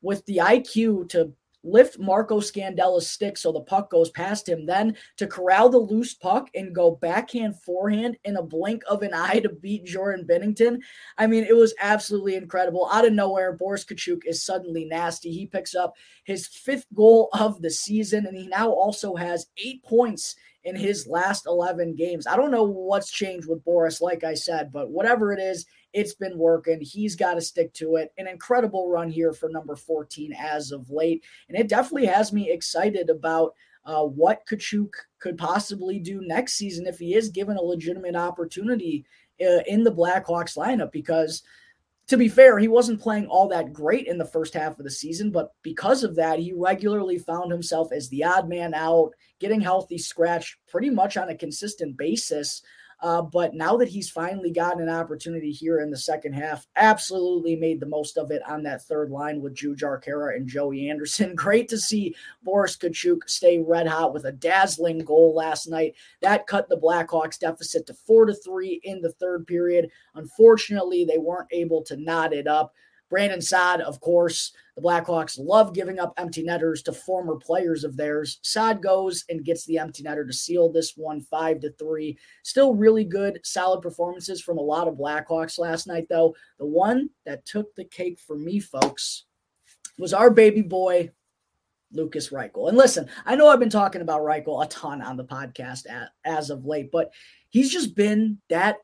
with 0.00 0.24
the 0.24 0.38
IQ 0.38 1.10
to 1.10 1.32
lift 1.64 1.98
Marco 1.98 2.40
Scandella's 2.40 3.10
stick 3.10 3.36
so 3.36 3.52
the 3.52 3.60
puck 3.60 3.90
goes 3.90 4.08
past 4.10 4.48
him, 4.48 4.64
then 4.64 4.96
to 5.18 5.26
corral 5.26 5.68
the 5.68 5.76
loose 5.76 6.14
puck 6.14 6.48
and 6.54 6.74
go 6.74 6.92
backhand 6.92 7.60
forehand 7.60 8.16
in 8.24 8.36
a 8.36 8.42
blink 8.42 8.82
of 8.88 9.02
an 9.02 9.12
eye 9.12 9.40
to 9.40 9.50
beat 9.50 9.84
Jordan 9.84 10.26
Binnington. 10.26 10.78
I 11.18 11.26
mean, 11.26 11.44
it 11.44 11.56
was 11.56 11.74
absolutely 11.80 12.36
incredible. 12.36 12.88
Out 12.90 13.06
of 13.06 13.12
nowhere, 13.12 13.52
Boris 13.52 13.84
Katchouk 13.84 14.22
is 14.24 14.42
suddenly 14.42 14.86
nasty. 14.86 15.32
He 15.32 15.44
picks 15.44 15.74
up 15.74 15.94
his 16.24 16.46
fifth 16.46 16.86
goal 16.94 17.28
of 17.34 17.60
the 17.60 17.70
season, 17.70 18.24
and 18.26 18.36
he 18.36 18.46
now 18.46 18.70
also 18.70 19.16
has 19.16 19.48
eight 19.58 19.82
points 19.82 20.34
in 20.64 20.76
his 20.76 21.06
last 21.06 21.46
11 21.46 21.94
games. 21.94 22.26
I 22.26 22.36
don't 22.36 22.50
know 22.50 22.64
what's 22.64 23.10
changed 23.10 23.48
with 23.48 23.64
Boris, 23.64 24.00
like 24.00 24.24
I 24.24 24.34
said, 24.34 24.72
but 24.72 24.90
whatever 24.90 25.32
it 25.32 25.40
is, 25.40 25.66
it's 25.92 26.14
been 26.14 26.36
working. 26.36 26.80
He's 26.80 27.16
got 27.16 27.34
to 27.34 27.40
stick 27.40 27.72
to 27.74 27.96
it. 27.96 28.12
An 28.18 28.26
incredible 28.26 28.90
run 28.90 29.08
here 29.08 29.32
for 29.32 29.48
number 29.48 29.76
14 29.76 30.34
as 30.38 30.72
of 30.72 30.90
late. 30.90 31.24
And 31.48 31.58
it 31.58 31.68
definitely 31.68 32.06
has 32.06 32.32
me 32.32 32.50
excited 32.50 33.08
about 33.08 33.54
uh, 33.84 34.04
what 34.04 34.46
Katchouk 34.50 34.90
could 35.18 35.38
possibly 35.38 35.98
do 35.98 36.20
next 36.20 36.54
season 36.54 36.86
if 36.86 36.98
he 36.98 37.14
is 37.14 37.30
given 37.30 37.56
a 37.56 37.62
legitimate 37.62 38.16
opportunity 38.16 39.06
uh, 39.40 39.62
in 39.66 39.84
the 39.84 39.92
Blackhawks 39.92 40.56
lineup 40.56 40.92
because– 40.92 41.42
to 42.08 42.16
be 42.16 42.28
fair, 42.28 42.58
he 42.58 42.68
wasn't 42.68 43.00
playing 43.00 43.26
all 43.26 43.48
that 43.48 43.72
great 43.72 44.06
in 44.06 44.16
the 44.16 44.24
first 44.24 44.54
half 44.54 44.78
of 44.78 44.84
the 44.84 44.90
season, 44.90 45.30
but 45.30 45.52
because 45.62 46.02
of 46.02 46.16
that, 46.16 46.38
he 46.38 46.54
regularly 46.54 47.18
found 47.18 47.52
himself 47.52 47.92
as 47.92 48.08
the 48.08 48.24
odd 48.24 48.48
man 48.48 48.72
out, 48.72 49.12
getting 49.40 49.60
healthy 49.60 49.98
scratch 49.98 50.58
pretty 50.66 50.88
much 50.88 51.18
on 51.18 51.28
a 51.28 51.34
consistent 51.34 51.98
basis. 51.98 52.62
Uh, 53.00 53.22
but 53.22 53.54
now 53.54 53.76
that 53.76 53.88
he's 53.88 54.10
finally 54.10 54.50
gotten 54.50 54.82
an 54.82 54.88
opportunity 54.88 55.52
here 55.52 55.80
in 55.80 55.90
the 55.90 55.96
second 55.96 56.32
half, 56.32 56.66
absolutely 56.76 57.54
made 57.54 57.78
the 57.78 57.86
most 57.86 58.18
of 58.18 58.32
it 58.32 58.42
on 58.48 58.62
that 58.64 58.82
third 58.82 59.10
line 59.10 59.40
with 59.40 59.54
Jujhar 59.54 60.02
Khaira 60.02 60.34
and 60.34 60.48
Joey 60.48 60.90
Anderson. 60.90 61.34
Great 61.36 61.68
to 61.68 61.78
see 61.78 62.16
Boris 62.42 62.76
Katchouk 62.76 63.20
stay 63.26 63.58
red 63.58 63.86
hot 63.86 64.12
with 64.12 64.24
a 64.24 64.32
dazzling 64.32 64.98
goal 65.04 65.32
last 65.34 65.68
night. 65.68 65.94
That 66.22 66.46
cut 66.48 66.68
the 66.68 66.78
Blackhawks 66.78 67.38
deficit 67.38 67.86
to 67.86 67.94
four 67.94 68.26
to 68.26 68.34
three 68.34 68.80
in 68.82 69.00
the 69.00 69.12
third 69.12 69.46
period. 69.46 69.90
Unfortunately, 70.16 71.04
they 71.04 71.18
weren't 71.18 71.48
able 71.52 71.82
to 71.84 71.96
knot 71.96 72.32
it 72.32 72.48
up. 72.48 72.74
Brandon 73.10 73.40
Saad, 73.40 73.80
of 73.80 74.00
course, 74.00 74.52
the 74.76 74.82
Blackhawks 74.82 75.38
love 75.40 75.74
giving 75.74 75.98
up 75.98 76.14
empty 76.18 76.42
netters 76.42 76.82
to 76.82 76.92
former 76.92 77.36
players 77.36 77.82
of 77.82 77.96
theirs. 77.96 78.38
Saad 78.42 78.82
goes 78.82 79.24
and 79.28 79.44
gets 79.44 79.64
the 79.64 79.78
empty 79.78 80.02
netter 80.02 80.26
to 80.26 80.32
seal 80.32 80.70
this 80.70 80.92
one 80.96 81.20
five 81.20 81.60
to 81.60 81.72
three. 81.72 82.16
Still 82.44 82.74
really 82.74 83.04
good, 83.04 83.40
solid 83.44 83.82
performances 83.82 84.40
from 84.40 84.58
a 84.58 84.62
lot 84.62 84.86
of 84.86 84.94
Blackhawks 84.94 85.58
last 85.58 85.86
night, 85.86 86.06
though. 86.08 86.34
The 86.58 86.66
one 86.66 87.10
that 87.26 87.44
took 87.44 87.74
the 87.74 87.84
cake 87.84 88.20
for 88.20 88.36
me, 88.36 88.60
folks, 88.60 89.24
was 89.98 90.12
our 90.12 90.30
baby 90.30 90.62
boy, 90.62 91.10
Lukas 91.92 92.28
Reichel. 92.28 92.68
And 92.68 92.76
listen, 92.76 93.08
I 93.24 93.34
know 93.34 93.48
I've 93.48 93.58
been 93.58 93.70
talking 93.70 94.02
about 94.02 94.20
Reichel 94.20 94.64
a 94.64 94.68
ton 94.68 95.02
on 95.02 95.16
the 95.16 95.24
podcast 95.24 95.86
as 96.24 96.50
of 96.50 96.66
late, 96.66 96.90
but 96.92 97.12
he's 97.48 97.72
just 97.72 97.96
been 97.96 98.38
that 98.48 98.76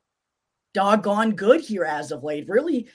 doggone 0.72 1.36
good 1.36 1.60
here 1.60 1.84
as 1.84 2.10
of 2.10 2.24
late. 2.24 2.48
Really 2.48 2.88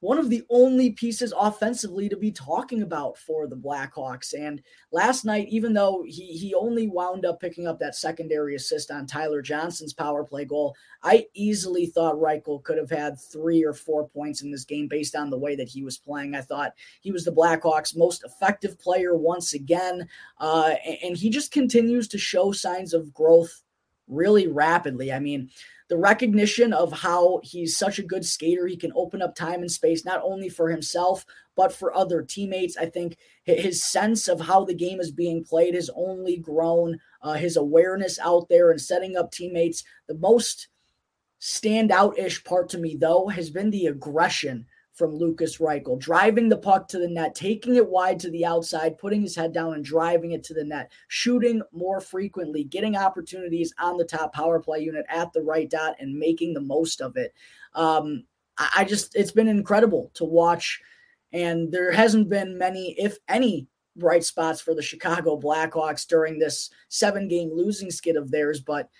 one 0.00 0.18
of 0.18 0.30
the 0.30 0.42
only 0.48 0.90
pieces 0.90 1.32
offensively 1.38 2.08
to 2.08 2.16
be 2.16 2.32
talking 2.32 2.82
about 2.82 3.18
for 3.18 3.46
the 3.46 3.56
Blackhawks. 3.56 4.32
And 4.32 4.62
last 4.92 5.24
night, 5.24 5.48
even 5.50 5.74
though 5.74 6.02
he 6.06 6.26
he 6.38 6.54
only 6.54 6.88
wound 6.88 7.26
up 7.26 7.40
picking 7.40 7.66
up 7.66 7.78
that 7.78 7.94
secondary 7.94 8.54
assist 8.54 8.90
on 8.90 9.06
Tyler 9.06 9.42
Johnson's 9.42 9.92
power 9.92 10.24
play 10.24 10.46
goal, 10.46 10.74
I 11.02 11.26
easily 11.34 11.86
thought 11.86 12.16
Reichel 12.16 12.62
could 12.62 12.78
have 12.78 12.90
had 12.90 13.20
three 13.20 13.62
or 13.62 13.74
four 13.74 14.08
points 14.08 14.42
in 14.42 14.50
this 14.50 14.64
game 14.64 14.88
based 14.88 15.14
on 15.14 15.28
the 15.28 15.38
way 15.38 15.54
that 15.56 15.68
he 15.68 15.82
was 15.82 15.98
playing. 15.98 16.34
I 16.34 16.40
thought 16.40 16.72
he 17.02 17.12
was 17.12 17.24
the 17.24 17.32
Blackhawks' 17.32 17.96
most 17.96 18.24
effective 18.24 18.78
player 18.80 19.16
once 19.16 19.52
again, 19.52 20.08
uh, 20.38 20.74
and 21.02 21.16
he 21.16 21.28
just 21.28 21.52
continues 21.52 22.08
to 22.08 22.18
show 22.18 22.52
signs 22.52 22.94
of 22.94 23.12
growth 23.12 23.62
really 24.08 24.48
rapidly. 24.48 25.12
I 25.12 25.20
mean 25.20 25.50
the 25.90 25.98
recognition 25.98 26.72
of 26.72 26.92
how 26.92 27.40
he's 27.42 27.76
such 27.76 27.98
a 27.98 28.04
good 28.04 28.24
skater. 28.24 28.68
He 28.68 28.76
can 28.76 28.92
open 28.94 29.20
up 29.20 29.34
time 29.34 29.60
and 29.60 29.70
space, 29.70 30.04
not 30.04 30.22
only 30.22 30.48
for 30.48 30.70
himself, 30.70 31.26
but 31.56 31.72
for 31.72 31.92
other 31.92 32.22
teammates. 32.22 32.76
I 32.76 32.86
think 32.86 33.18
his 33.42 33.84
sense 33.84 34.28
of 34.28 34.40
how 34.40 34.64
the 34.64 34.72
game 34.72 35.00
is 35.00 35.10
being 35.10 35.44
played 35.44 35.74
has 35.74 35.90
only 35.96 36.36
grown. 36.36 37.00
Uh, 37.22 37.34
his 37.34 37.56
awareness 37.56 38.20
out 38.20 38.48
there 38.48 38.70
and 38.70 38.80
setting 38.80 39.16
up 39.16 39.32
teammates. 39.32 39.82
The 40.06 40.14
most 40.14 40.68
standout 41.40 42.16
ish 42.16 42.44
part 42.44 42.68
to 42.68 42.78
me, 42.78 42.96
though, 42.96 43.26
has 43.26 43.50
been 43.50 43.70
the 43.70 43.86
aggression 43.86 44.66
from 45.00 45.16
Lukas 45.16 45.56
Reichel, 45.56 45.98
driving 45.98 46.50
the 46.50 46.58
puck 46.58 46.86
to 46.88 46.98
the 46.98 47.08
net, 47.08 47.34
taking 47.34 47.76
it 47.76 47.88
wide 47.88 48.20
to 48.20 48.30
the 48.30 48.44
outside, 48.44 48.98
putting 48.98 49.22
his 49.22 49.34
head 49.34 49.54
down 49.54 49.72
and 49.72 49.82
driving 49.82 50.32
it 50.32 50.44
to 50.44 50.52
the 50.52 50.62
net, 50.62 50.92
shooting 51.08 51.62
more 51.72 52.02
frequently, 52.02 52.64
getting 52.64 52.96
opportunities 52.96 53.72
on 53.78 53.96
the 53.96 54.04
top 54.04 54.34
power 54.34 54.60
play 54.60 54.80
unit 54.80 55.06
at 55.08 55.32
the 55.32 55.40
right 55.40 55.70
dot 55.70 55.96
and 56.00 56.14
making 56.14 56.52
the 56.52 56.60
most 56.60 57.00
of 57.00 57.16
it. 57.16 57.32
Um, 57.74 58.24
I 58.58 58.84
just, 58.84 59.16
it's 59.16 59.32
been 59.32 59.48
incredible 59.48 60.10
to 60.14 60.26
watch. 60.26 60.82
And 61.32 61.72
there 61.72 61.92
hasn't 61.92 62.28
been 62.28 62.58
many, 62.58 62.94
if 62.98 63.16
any, 63.26 63.68
bright 63.96 64.24
spots 64.24 64.60
for 64.60 64.74
the 64.74 64.82
Chicago 64.82 65.40
Blackhawks 65.40 66.06
during 66.06 66.38
this 66.38 66.68
seven 66.90 67.26
game 67.26 67.50
losing 67.50 67.90
skid 67.90 68.16
of 68.16 68.30
theirs. 68.30 68.60
But 68.60 68.90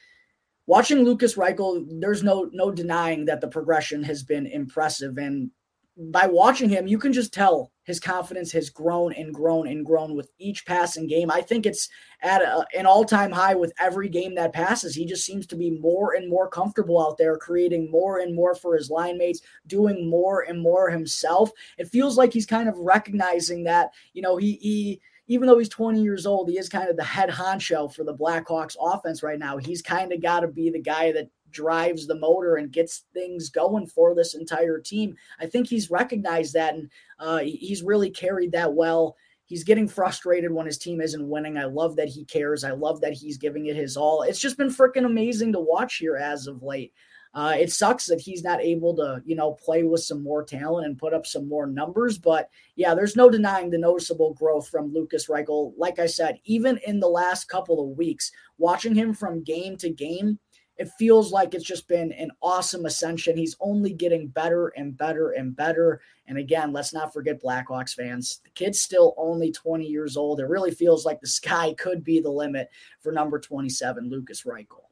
watching 0.65 1.05
Lukas 1.05 1.35
Reichel, 1.35 1.85
there's 2.01 2.23
no 2.23 2.49
no 2.55 2.71
denying 2.71 3.27
that 3.27 3.43
the 3.43 3.49
progression 3.49 4.03
has 4.05 4.23
been 4.23 4.47
impressive. 4.47 5.19
And 5.19 5.51
by 5.97 6.27
watching 6.27 6.69
him, 6.69 6.87
you 6.87 6.99
can 6.99 7.13
just 7.13 7.33
tell 7.33 7.73
his 7.85 8.01
confidence 8.01 8.53
has 8.53 8.71
grown 8.71 9.13
and 9.15 9.35
grown 9.35 9.67
and 9.67 9.85
grown 9.85 10.15
with 10.15 10.31
each 10.39 10.65
passing 10.65 11.07
game. 11.07 11.31
I 11.31 11.41
think 11.41 11.67
it's 11.67 11.89
at 12.23 12.41
a, 12.41 12.65
an 12.77 12.87
all 12.87 13.05
time 13.05 13.33
high 13.33 13.55
with 13.55 13.73
every 13.79 14.09
game 14.09 14.35
that 14.37 14.53
passes. 14.53 14.95
He 14.95 15.05
just 15.05 15.27
seems 15.27 15.47
to 15.49 15.57
be 15.57 15.71
more 15.71 16.15
and 16.15 16.31
more 16.31 16.49
comfortable 16.49 17.05
out 17.05 17.19
there, 17.19 17.37
creating 17.37 17.91
more 17.91 18.21
and 18.21 18.35
more 18.35 18.55
for 18.55 18.77
his 18.77 18.91
line 18.91 19.19
mates, 19.19 19.41
doing 19.67 20.09
more 20.09 20.43
and 20.43 20.61
more 20.63 20.89
himself. 20.89 21.51
It 21.79 21.89
feels 21.89 22.17
like 22.17 22.33
he's 22.33 22.47
kind 22.47 22.69
of 22.69 22.79
recognizing 22.79 23.65
that, 23.65 23.91
you 24.13 24.23
know, 24.23 24.37
he, 24.37 24.53
he, 24.61 25.01
even 25.27 25.47
though 25.47 25.59
he's 25.59 25.69
20 25.69 26.03
years 26.03 26.27
old, 26.27 26.49
he 26.49 26.59
is 26.59 26.69
kind 26.69 26.89
of 26.89 26.97
the 26.97 27.05
head 27.05 27.31
honcho 27.31 27.93
for 27.93 28.05
the 28.05 28.15
Blackhawks 28.15 28.77
offense 28.81 29.23
right 29.23 29.39
now. 29.39 29.57
He's 29.59 29.83
kind 29.83 30.13
of 30.13 30.21
got 30.21 30.41
to 30.41 30.49
be 30.49 30.71
the 30.71 30.81
guy 30.81 31.13
that 31.13 31.29
drives 31.51 32.07
the 32.07 32.19
motor 32.19 32.57
and 32.57 32.73
gets 32.73 33.05
things 33.13 33.51
going 33.51 33.87
for 33.87 34.15
this 34.15 34.35
entire 34.35 34.79
team. 34.79 35.17
I 35.39 35.47
think 35.47 35.69
he's 35.69 35.91
recognized 35.91 36.55
that 36.55 36.75
and 36.75 36.91
uh, 37.19 37.39
he's 37.39 37.83
really 37.83 38.11
carried 38.11 38.53
that 38.53 38.75
well 38.75 39.17
He's 39.51 39.65
getting 39.65 39.89
frustrated 39.89 40.53
when 40.53 40.67
his 40.67 40.79
team 40.79 41.01
isn't 41.01 41.29
winning. 41.29 41.59
I 41.59 41.65
love 41.65 41.97
that 41.97 42.07
he 42.07 42.25
cares. 42.25 42.63
I 42.63 42.71
love 42.71 43.01
that 43.01 43.15
he's 43.15 43.37
giving 43.37 43.67
it 43.67 43.75
his 43.75 43.97
all. 43.97 44.23
It's 44.23 44.39
just 44.39 44.57
been 44.57 44.69
freaking 44.69 45.05
amazing 45.05 45.55
to 45.55 45.59
watch 45.59 45.97
here 45.97 46.15
as 46.15 46.47
of 46.47 46.63
late. 46.63 46.93
Uh, 47.35 47.57
it 47.59 47.73
sucks 47.73 48.07
that 48.07 48.21
he's 48.21 48.45
not 48.45 48.61
able 48.61 48.95
to, 48.95 49.21
you 49.27 49.35
know, 49.35 49.55
play 49.55 49.83
with 49.83 50.03
some 50.03 50.23
more 50.23 50.45
talent 50.45 50.87
and 50.87 50.97
put 50.97 51.13
up 51.13 51.27
some 51.27 51.49
more 51.49 51.67
numbers. 51.67 52.17
But 52.17 52.49
yeah, 52.77 52.95
there's 52.95 53.17
no 53.17 53.29
denying 53.29 53.71
the 53.71 53.79
noticeable 53.79 54.35
growth 54.35 54.69
from 54.69 54.93
Lukas 54.93 55.27
Reichel. 55.27 55.73
Like 55.77 55.99
I 55.99 56.07
said, 56.07 56.39
even 56.45 56.79
in 56.87 57.01
the 57.01 57.09
last 57.09 57.49
couple 57.49 57.83
of 57.83 57.99
weeks, 57.99 58.31
watching 58.57 58.95
him 58.95 59.13
from 59.13 59.43
game 59.43 59.77
to 59.79 59.91
game, 59.91 60.39
it 60.81 60.89
feels 60.99 61.31
like 61.31 61.53
it's 61.53 61.67
just 61.67 61.87
been 61.89 62.11
an 62.13 62.31
awesome 62.41 62.87
ascension. 62.87 63.37
He's 63.37 63.55
only 63.61 63.93
getting 63.93 64.29
better 64.29 64.69
and 64.69 64.97
better 64.97 65.33
and 65.33 65.55
better. 65.55 66.01
And 66.27 66.39
again, 66.39 66.73
let's 66.73 66.95
not 66.95 67.13
forget 67.13 67.43
Blackhawks 67.43 67.93
fans. 67.93 68.41
The 68.45 68.51
kid's 68.53 68.81
still 68.81 69.15
only 69.19 69.53
20 69.53 69.85
years 69.85 70.17
old. 70.17 70.41
It 70.41 70.49
really 70.49 70.71
feels 70.71 71.05
like 71.05 71.21
the 71.21 71.27
sky 71.27 71.75
could 71.77 72.03
be 72.03 72.19
the 72.19 72.31
limit 72.31 72.71
for 73.01 73.13
number 73.13 73.39
27, 73.39 74.09
Lukas 74.09 74.45
Reichel. 74.45 74.85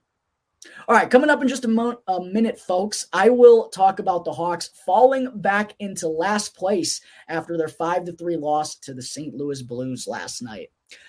All 0.86 0.94
right, 0.94 1.08
coming 1.08 1.30
up 1.30 1.40
in 1.40 1.48
just 1.48 1.64
a, 1.64 1.68
mo- 1.68 2.02
a, 2.06 2.20
minute, 2.22 2.60
folks, 2.60 3.06
I 3.14 3.30
will 3.30 3.70
talk 3.70 3.98
about 3.98 4.26
the 4.26 4.32
Hawks 4.32 4.68
falling 4.84 5.40
back 5.40 5.72
into 5.78 6.06
last 6.06 6.54
place 6.54 7.00
after 7.28 7.56
their 7.56 7.68
5 7.68 8.04
to 8.04 8.12
3 8.12 8.36
loss 8.36 8.74
to 8.80 8.92
the 8.92 9.00
St. 9.00 9.32
Louis 9.32 9.62
Blues 9.62 10.06
last 10.06 10.42
night. 10.42 10.68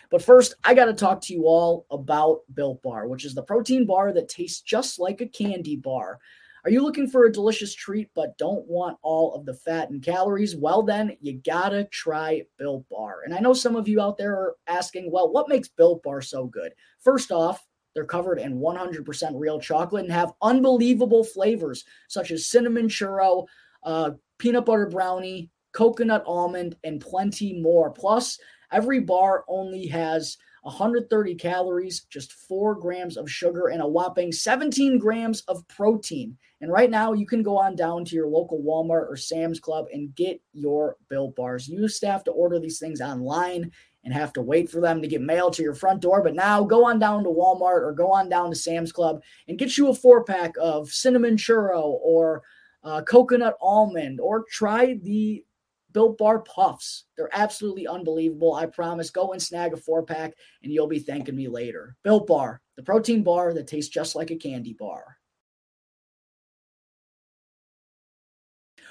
But 0.10 0.24
first, 0.24 0.56
I 0.64 0.74
got 0.74 0.86
to 0.86 0.94
talk 0.94 1.22
to 1.22 1.34
you 1.34 1.46
all 1.46 1.86
about 1.92 2.42
Built 2.54 2.82
Bar, 2.82 3.08
which 3.08 3.26
is 3.26 3.36
the 3.36 3.44
protein 3.44 3.86
bar 3.86 4.12
that 4.14 4.28
tastes 4.28 4.62
just 4.62 5.00
like 5.00 5.22
a 5.22 5.28
candy 5.28 5.76
bar. 5.76 6.20
Are 6.66 6.72
you 6.72 6.84
looking 6.84 7.08
for 7.08 7.26
a 7.26 7.32
delicious 7.32 7.74
treat 7.74 8.10
but 8.16 8.38
don't 8.38 8.68
want 8.68 8.98
all 9.02 9.34
of 9.34 9.46
the 9.46 9.54
fat 9.54 9.92
and 9.92 10.04
calories? 10.04 10.56
Well, 10.56 10.84
then 10.84 11.16
you 11.22 11.40
gotta 11.46 11.86
try 11.86 12.44
Built 12.58 12.88
Bar. 12.90 13.22
And 13.24 13.34
I 13.34 13.40
know 13.40 13.54
some 13.54 13.76
of 13.76 13.88
you 13.88 14.02
out 14.02 14.18
there 14.18 14.34
are 14.34 14.56
asking, 14.68 15.10
well, 15.12 15.32
what 15.32 15.48
makes 15.48 15.70
Built 15.70 16.04
Bar 16.04 16.22
so 16.22 16.46
good? 16.46 16.74
First 17.00 17.32
off, 17.32 17.66
they're 17.94 18.06
covered 18.06 18.40
in 18.40 18.60
100% 18.60 19.32
real 19.36 19.60
chocolate 19.60 20.04
and 20.04 20.14
have 20.14 20.34
unbelievable 20.42 21.24
flavors 21.24 21.86
such 22.08 22.32
as 22.32 22.48
cinnamon 22.48 22.88
churro, 22.88 23.48
uh, 23.84 24.12
peanut 24.38 24.66
butter 24.66 24.88
brownie, 24.88 25.50
coconut 25.72 26.24
almond, 26.26 26.76
and 26.84 27.02
plenty 27.02 27.60
more. 27.62 27.90
Plus, 27.90 28.38
Every 28.72 29.00
bar 29.00 29.46
only 29.48 29.88
has 29.88 30.38
130 30.64 31.36
calories, 31.36 32.02
just 32.10 32.34
four 32.34 32.76
grams 32.76 33.18
of 33.18 33.32
sugar, 33.32 33.68
and 33.68 33.82
a 33.82 33.88
whopping 33.88 34.32
17 34.32 35.00
grams 35.00 35.42
of 35.42 35.68
protein. 35.68 36.38
And 36.62 36.72
right 36.72 36.90
now, 36.90 37.14
you 37.14 37.26
can 37.26 37.42
go 37.42 37.58
on 37.58 37.76
down 37.76 38.04
to 38.06 38.16
your 38.16 38.28
local 38.28 38.62
Walmart 38.62 39.10
or 39.10 39.16
Sam's 39.16 39.60
Club 39.60 39.86
and 39.94 40.14
get 40.16 40.42
your 40.54 40.98
Built 41.10 41.36
Bars. 41.36 41.68
You 41.68 41.82
used 41.82 42.02
to 42.02 42.12
have 42.12 42.24
to 42.26 42.32
order 42.32 42.60
these 42.60 42.80
things 42.80 43.02
online 43.02 43.72
and 44.04 44.14
have 44.14 44.34
to 44.34 44.42
wait 44.42 44.70
for 44.70 44.82
them 44.82 45.02
to 45.02 45.08
get 45.08 45.22
mailed 45.22 45.54
to 45.54 45.64
your 45.64 45.74
front 45.74 46.02
door. 46.02 46.22
But 46.22 46.36
now 46.36 46.64
go 46.64 46.86
on 46.86 47.00
down 47.00 47.24
to 47.24 47.30
Walmart 47.30 47.82
or 47.82 47.94
go 47.94 48.12
on 48.12 48.30
down 48.30 48.50
to 48.50 48.56
Sam's 48.56 48.92
Club 48.92 49.22
and 49.48 49.58
get 49.58 49.78
you 49.78 49.90
a 49.90 49.94
four 49.94 50.24
pack 50.24 50.54
of 50.60 50.90
cinnamon 50.90 51.38
churro 51.38 51.98
or 52.02 52.42
uh, 52.84 53.02
coconut 53.02 53.56
almond 53.62 54.20
or 54.20 54.46
try 54.50 54.98
the 55.04 55.44
Built 55.92 56.18
Bar 56.18 56.40
Puffs. 56.40 57.06
They're 57.18 57.30
absolutely 57.34 57.88
unbelievable. 57.88 58.54
I 58.54 58.66
promise. 58.66 59.10
Go 59.10 59.34
and 59.34 59.42
snag 59.42 59.74
a 59.74 59.78
four 59.78 60.04
pack 60.04 60.34
and 60.64 60.72
you'll 60.72 60.88
be 60.88 61.00
thanking 61.00 61.36
me 61.36 61.48
later. 61.48 61.96
Built 62.04 62.28
Bar, 62.28 62.62
the 62.76 62.84
protein 62.84 63.24
bar 63.24 63.54
that 63.54 63.68
tastes 63.68 63.92
just 63.92 64.16
like 64.16 64.32
a 64.32 64.36
candy 64.36 64.74
bar. 64.74 65.18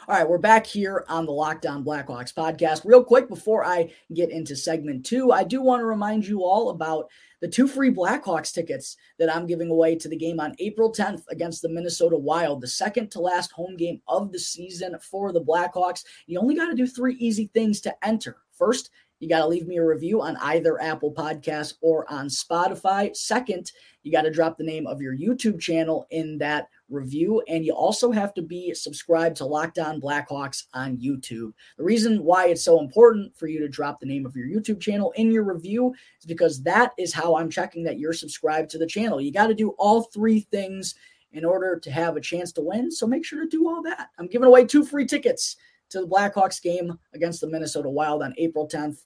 All 0.08 0.14
right, 0.14 0.26
we're 0.26 0.38
back 0.38 0.66
here 0.66 1.04
on 1.10 1.26
the 1.26 1.32
Locked 1.32 1.66
On 1.66 1.84
Blackhawks 1.84 2.32
podcast. 2.32 2.80
Real 2.86 3.04
quick, 3.04 3.28
before 3.28 3.62
I 3.62 3.92
get 4.14 4.30
into 4.30 4.56
segment 4.56 5.04
two, 5.04 5.32
I 5.32 5.44
do 5.44 5.60
want 5.60 5.80
to 5.80 5.84
remind 5.84 6.26
you 6.26 6.44
all 6.44 6.70
about 6.70 7.10
the 7.40 7.48
two 7.48 7.68
free 7.68 7.90
Blackhawks 7.90 8.52
tickets 8.52 8.96
that 9.18 9.34
I'm 9.34 9.46
giving 9.46 9.70
away 9.70 9.96
to 9.96 10.08
the 10.08 10.16
game 10.16 10.40
on 10.40 10.54
April 10.58 10.92
10th 10.92 11.22
against 11.30 11.62
the 11.62 11.68
Minnesota 11.68 12.16
Wild, 12.16 12.60
the 12.60 12.68
second 12.68 13.10
to 13.12 13.20
last 13.20 13.52
home 13.52 13.76
game 13.76 14.00
of 14.08 14.32
the 14.32 14.38
season 14.38 14.96
for 15.00 15.32
the 15.32 15.42
Blackhawks. 15.42 16.04
You 16.26 16.40
only 16.40 16.56
got 16.56 16.66
to 16.66 16.74
do 16.74 16.86
three 16.86 17.14
easy 17.14 17.50
things 17.54 17.80
to 17.82 18.06
enter. 18.06 18.38
First, 18.52 18.90
you 19.20 19.28
got 19.28 19.40
to 19.40 19.46
leave 19.46 19.66
me 19.66 19.78
a 19.78 19.84
review 19.84 20.22
on 20.22 20.36
either 20.38 20.80
Apple 20.80 21.12
Podcast 21.12 21.74
or 21.80 22.10
on 22.10 22.28
Spotify. 22.28 23.14
Second, 23.16 23.72
you 24.02 24.12
got 24.12 24.22
to 24.22 24.30
drop 24.30 24.56
the 24.56 24.64
name 24.64 24.86
of 24.86 25.00
your 25.00 25.16
YouTube 25.16 25.60
channel 25.60 26.06
in 26.10 26.38
that 26.38 26.68
review. 26.88 27.42
And 27.48 27.64
you 27.64 27.72
also 27.72 28.12
have 28.12 28.32
to 28.34 28.42
be 28.42 28.72
subscribed 28.74 29.36
to 29.36 29.44
Locked 29.44 29.78
On 29.78 30.00
Blackhawks 30.00 30.64
on 30.72 30.96
YouTube. 30.98 31.52
The 31.76 31.84
reason 31.84 32.22
why 32.22 32.48
it's 32.48 32.64
so 32.64 32.80
important 32.80 33.36
for 33.36 33.48
you 33.48 33.58
to 33.60 33.68
drop 33.68 34.00
the 34.00 34.06
name 34.06 34.24
of 34.24 34.36
your 34.36 34.46
YouTube 34.46 34.80
channel 34.80 35.12
in 35.16 35.30
your 35.30 35.42
review 35.42 35.94
is 36.20 36.26
because 36.26 36.62
that 36.62 36.92
is 36.96 37.12
how 37.12 37.36
I'm 37.36 37.50
checking 37.50 37.82
that 37.84 37.98
you're 37.98 38.12
subscribed 38.12 38.70
to 38.70 38.78
the 38.78 38.86
channel. 38.86 39.20
You 39.20 39.32
got 39.32 39.48
to 39.48 39.54
do 39.54 39.70
all 39.78 40.02
three 40.02 40.40
things 40.52 40.94
in 41.32 41.44
order 41.44 41.78
to 41.78 41.90
have 41.90 42.16
a 42.16 42.20
chance 42.20 42.52
to 42.52 42.62
win. 42.62 42.90
So 42.90 43.06
make 43.06 43.24
sure 43.24 43.40
to 43.40 43.48
do 43.48 43.68
all 43.68 43.82
that. 43.82 44.08
I'm 44.18 44.28
giving 44.28 44.48
away 44.48 44.64
two 44.64 44.84
free 44.84 45.06
tickets 45.06 45.56
to 45.90 46.00
the 46.00 46.06
Blackhawks 46.06 46.62
game 46.62 46.98
against 47.14 47.40
the 47.40 47.46
Minnesota 47.46 47.88
Wild 47.88 48.22
on 48.22 48.34
April 48.38 48.68
10th. 48.68 48.98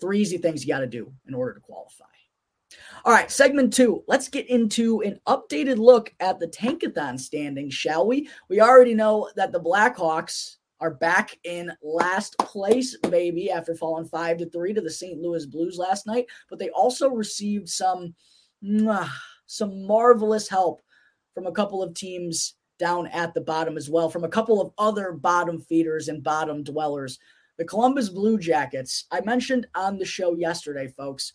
Three 0.00 0.20
easy 0.20 0.38
things 0.38 0.64
you 0.64 0.72
got 0.72 0.80
to 0.80 0.86
do 0.86 1.12
in 1.26 1.34
order 1.34 1.54
to 1.54 1.60
qualify. 1.60 2.04
All 3.04 3.12
right, 3.12 3.30
segment 3.30 3.72
two. 3.72 4.02
Let's 4.08 4.28
get 4.28 4.48
into 4.48 5.00
an 5.02 5.20
updated 5.26 5.78
look 5.78 6.12
at 6.20 6.40
the 6.40 6.48
Tankathon 6.48 7.18
standings, 7.18 7.72
shall 7.72 8.06
we? 8.06 8.28
We 8.48 8.60
already 8.60 8.94
know 8.94 9.30
that 9.36 9.52
the 9.52 9.60
Blackhawks 9.60 10.56
are 10.80 10.92
back 10.92 11.38
in 11.44 11.72
last 11.82 12.36
place, 12.38 12.96
baby, 12.98 13.50
after 13.50 13.74
falling 13.74 14.06
five 14.06 14.38
to 14.38 14.50
three 14.50 14.74
to 14.74 14.80
the 14.80 14.90
St. 14.90 15.20
Louis 15.20 15.46
Blues 15.46 15.78
last 15.78 16.06
night. 16.06 16.26
But 16.50 16.58
they 16.58 16.68
also 16.70 17.10
received 17.10 17.68
some, 17.68 18.14
some 19.46 19.86
marvelous 19.86 20.48
help 20.48 20.82
from 21.34 21.46
a 21.46 21.52
couple 21.52 21.82
of 21.82 21.94
teams 21.94 22.54
down 22.78 23.06
at 23.08 23.34
the 23.34 23.40
bottom 23.40 23.76
as 23.76 23.88
well, 23.90 24.10
from 24.10 24.24
a 24.24 24.28
couple 24.28 24.60
of 24.60 24.72
other 24.78 25.12
bottom 25.12 25.60
feeders 25.60 26.08
and 26.08 26.22
bottom 26.22 26.62
dwellers. 26.62 27.18
The 27.58 27.64
Columbus 27.64 28.10
Blue 28.10 28.38
Jackets, 28.38 29.06
I 29.10 29.20
mentioned 29.22 29.66
on 29.74 29.98
the 29.98 30.04
show 30.04 30.34
yesterday, 30.36 30.88
folks 30.88 31.32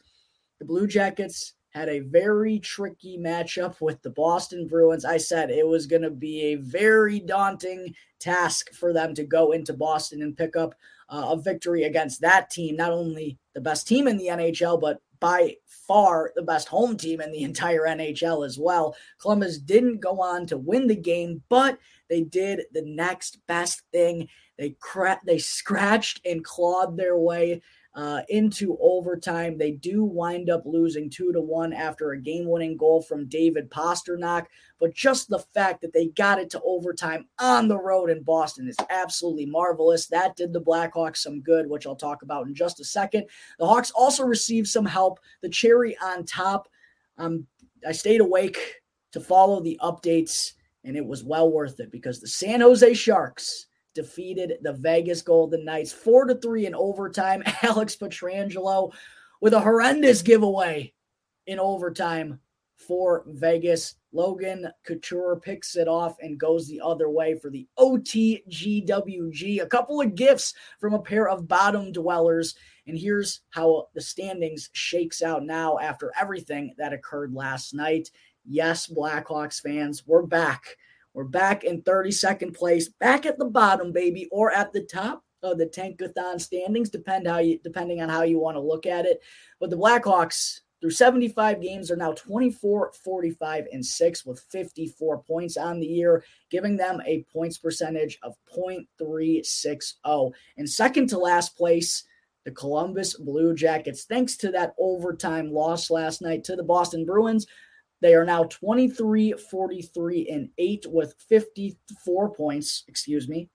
the 0.61 0.65
Blue 0.65 0.85
Jackets 0.85 1.53
had 1.71 1.89
a 1.89 2.01
very 2.01 2.59
tricky 2.59 3.17
matchup 3.17 3.81
with 3.81 3.99
the 4.03 4.11
Boston 4.11 4.67
Bruins. 4.67 5.05
I 5.05 5.17
said 5.17 5.49
it 5.49 5.65
was 5.65 5.87
going 5.87 6.03
to 6.03 6.11
be 6.11 6.41
a 6.41 6.55
very 6.55 7.19
daunting 7.19 7.95
task 8.19 8.71
for 8.73 8.93
them 8.93 9.15
to 9.15 9.23
go 9.23 9.53
into 9.53 9.73
Boston 9.73 10.21
and 10.21 10.37
pick 10.37 10.55
up 10.55 10.75
uh, 11.09 11.29
a 11.29 11.41
victory 11.41 11.85
against 11.85 12.21
that 12.21 12.51
team, 12.51 12.75
not 12.75 12.91
only 12.91 13.39
the 13.55 13.61
best 13.61 13.87
team 13.87 14.07
in 14.07 14.17
the 14.17 14.27
NHL, 14.27 14.79
but 14.79 15.01
by 15.21 15.55
far 15.87 16.33
the 16.35 16.41
best 16.41 16.67
home 16.67 16.97
team 16.97 17.21
in 17.21 17.31
the 17.31 17.43
entire 17.43 17.83
NHL 17.83 18.45
as 18.45 18.59
well. 18.59 18.95
Columbus 19.21 19.59
didn't 19.59 20.01
go 20.01 20.19
on 20.19 20.47
to 20.47 20.57
win 20.57 20.87
the 20.87 20.95
game, 20.95 21.43
but 21.47 21.77
they 22.09 22.21
did 22.21 22.63
the 22.73 22.83
next 22.83 23.39
best 23.47 23.83
thing. 23.93 24.27
They 24.57 24.75
cra- 24.81 25.21
they 25.25 25.37
scratched 25.37 26.19
and 26.25 26.43
clawed 26.43 26.97
their 26.97 27.15
way 27.17 27.61
uh, 27.93 28.21
into 28.29 28.77
overtime. 28.79 29.57
They 29.57 29.71
do 29.71 30.03
wind 30.03 30.49
up 30.49 30.63
losing 30.65 31.09
two 31.09 31.33
to 31.33 31.41
one 31.41 31.73
after 31.73 32.11
a 32.11 32.21
game 32.21 32.47
winning 32.47 32.77
goal 32.77 33.01
from 33.01 33.27
David 33.27 33.69
Pastrnak. 33.69 34.45
But 34.79 34.93
just 34.93 35.29
the 35.29 35.39
fact 35.53 35.81
that 35.81 35.93
they 35.93 36.07
got 36.07 36.39
it 36.39 36.49
to 36.51 36.61
overtime 36.63 37.27
on 37.39 37.67
the 37.67 37.77
road 37.77 38.09
in 38.09 38.23
Boston 38.23 38.67
is 38.67 38.77
absolutely 38.89 39.45
marvelous. 39.45 40.07
That 40.07 40.35
did 40.35 40.53
the 40.53 40.61
Blackhawks 40.61 41.17
some 41.17 41.41
good, 41.41 41.69
which 41.69 41.85
I'll 41.85 41.95
talk 41.95 42.21
about 42.21 42.47
in 42.47 42.55
just 42.55 42.79
a 42.79 42.85
second. 42.85 43.25
The 43.59 43.67
Hawks 43.67 43.91
also 43.91 44.23
received 44.23 44.67
some 44.67 44.85
help. 44.85 45.19
The 45.41 45.49
cherry 45.49 45.97
on 46.01 46.25
top, 46.25 46.69
um, 47.17 47.45
I 47.85 47.91
stayed 47.91 48.21
awake 48.21 48.81
to 49.11 49.19
follow 49.19 49.59
the 49.59 49.77
updates, 49.83 50.53
and 50.85 50.95
it 50.95 51.05
was 51.05 51.23
well 51.23 51.51
worth 51.51 51.79
it 51.81 51.91
because 51.91 52.21
the 52.21 52.27
San 52.27 52.61
Jose 52.61 52.93
Sharks 52.93 53.67
defeated 53.93 54.57
the 54.61 54.73
Vegas 54.73 55.21
Golden 55.21 55.65
Knights 55.65 55.91
4 55.91 56.25
to 56.25 56.35
3 56.35 56.67
in 56.67 56.75
overtime. 56.75 57.43
Alex 57.63 57.95
Pietrangelo 57.95 58.91
with 59.41 59.53
a 59.53 59.59
horrendous 59.59 60.21
giveaway 60.21 60.93
in 61.47 61.59
overtime 61.59 62.39
for 62.77 63.23
Vegas. 63.27 63.95
Logan 64.13 64.67
Couture 64.83 65.39
picks 65.39 65.75
it 65.75 65.87
off 65.87 66.17
and 66.19 66.39
goes 66.39 66.67
the 66.67 66.81
other 66.81 67.09
way 67.09 67.35
for 67.35 67.49
the 67.49 67.67
OTGWG. 67.79 69.61
A 69.61 69.67
couple 69.67 70.01
of 70.01 70.15
gifts 70.15 70.53
from 70.79 70.93
a 70.93 71.01
pair 71.01 71.29
of 71.29 71.47
bottom 71.47 71.91
dwellers. 71.91 72.55
And 72.87 72.97
here's 72.97 73.41
how 73.51 73.87
the 73.93 74.01
standings 74.01 74.69
shakes 74.73 75.21
out 75.21 75.45
now 75.45 75.77
after 75.79 76.11
everything 76.19 76.73
that 76.77 76.93
occurred 76.93 77.33
last 77.33 77.73
night. 77.73 78.09
Yes, 78.45 78.87
Blackhawks 78.87 79.61
fans, 79.61 80.03
we're 80.05 80.23
back. 80.23 80.75
We're 81.13 81.25
back 81.25 81.63
in 81.63 81.81
32nd 81.81 82.55
place, 82.55 82.87
back 82.87 83.25
at 83.25 83.37
the 83.37 83.45
bottom, 83.45 83.91
baby, 83.91 84.27
or 84.31 84.51
at 84.51 84.71
the 84.71 84.83
top 84.83 85.23
of 85.43 85.57
the 85.57 85.65
Tankathon 85.65 86.39
standings, 86.39 86.89
depend 86.89 87.27
how 87.27 87.39
you 87.39 87.59
depending 87.63 88.01
on 88.01 88.09
how 88.09 88.21
you 88.21 88.39
want 88.39 88.55
to 88.55 88.61
look 88.61 88.85
at 88.85 89.05
it. 89.05 89.21
But 89.59 89.69
the 89.69 89.77
Blackhawks 89.77 90.61
through 90.79 90.91
75 90.91 91.61
games 91.61 91.91
are 91.91 91.95
now 91.95 92.13
24, 92.13 92.93
45, 93.03 93.67
and 93.71 93.85
6 93.85 94.25
with 94.25 94.39
54 94.49 95.21
points 95.23 95.57
on 95.57 95.79
the 95.79 95.85
year, 95.85 96.23
giving 96.49 96.75
them 96.77 97.01
a 97.05 97.23
points 97.31 97.57
percentage 97.57 98.17
of 98.23 98.35
0.360. 98.55 100.31
And 100.57 100.69
second 100.69 101.07
to 101.09 101.17
last 101.17 101.55
place, 101.55 102.03
the 102.45 102.51
Columbus 102.51 103.15
Blue 103.15 103.53
Jackets. 103.53 104.05
Thanks 104.05 104.35
to 104.37 104.49
that 104.51 104.73
overtime 104.79 105.51
loss 105.51 105.91
last 105.91 106.21
night 106.21 106.43
to 106.45 106.55
the 106.55 106.63
Boston 106.63 107.05
Bruins, 107.05 107.45
they 108.01 108.15
are 108.15 108.25
now 108.25 108.45
23, 108.45 109.33
43, 109.33 110.29
and 110.29 110.49
8 110.57 110.85
with 110.89 111.15
54 111.29 112.35
points. 112.35 112.83
Excuse 112.87 113.29
me. 113.29 113.49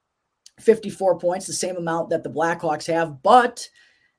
54 0.61 1.19
points, 1.19 1.47
the 1.47 1.53
same 1.53 1.77
amount 1.77 2.09
that 2.11 2.23
the 2.23 2.31
Blackhawks 2.31 2.87
have, 2.87 3.23
but 3.23 3.69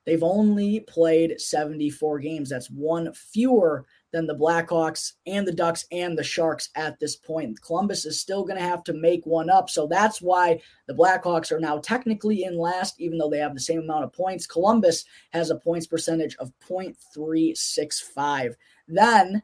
they've 0.06 0.22
only 0.22 0.82
played 0.82 1.42
74 1.42 2.20
games. 2.20 2.50
That's 2.50 2.70
one 2.70 3.12
fewer 3.14 3.86
than 4.14 4.28
the 4.28 4.36
Blackhawks 4.36 5.14
and 5.26 5.48
the 5.48 5.52
Ducks 5.52 5.86
and 5.92 6.18
the 6.18 6.24
Sharks 6.24 6.70
at 6.76 7.00
this 7.00 7.16
point. 7.16 7.62
Columbus 7.62 8.06
is 8.06 8.22
still 8.22 8.44
going 8.44 8.58
to 8.58 8.64
have 8.64 8.84
to 8.84 8.94
make 8.94 9.26
one 9.26 9.50
up. 9.50 9.70
So 9.70 9.88
that's 9.88 10.22
why 10.22 10.62
the 10.88 10.94
Blackhawks 10.94 11.52
are 11.52 11.60
now 11.60 11.80
technically 11.80 12.44
in 12.44 12.58
last, 12.58 13.02
even 13.02 13.18
though 13.18 13.30
they 13.30 13.40
have 13.40 13.54
the 13.54 13.60
same 13.60 13.80
amount 13.80 14.04
of 14.04 14.14
points. 14.14 14.46
Columbus 14.46 15.06
has 15.32 15.50
a 15.50 15.56
points 15.56 15.88
percentage 15.88 16.36
of 16.38 16.52
0.365. 16.70 18.54
Then 18.88 19.44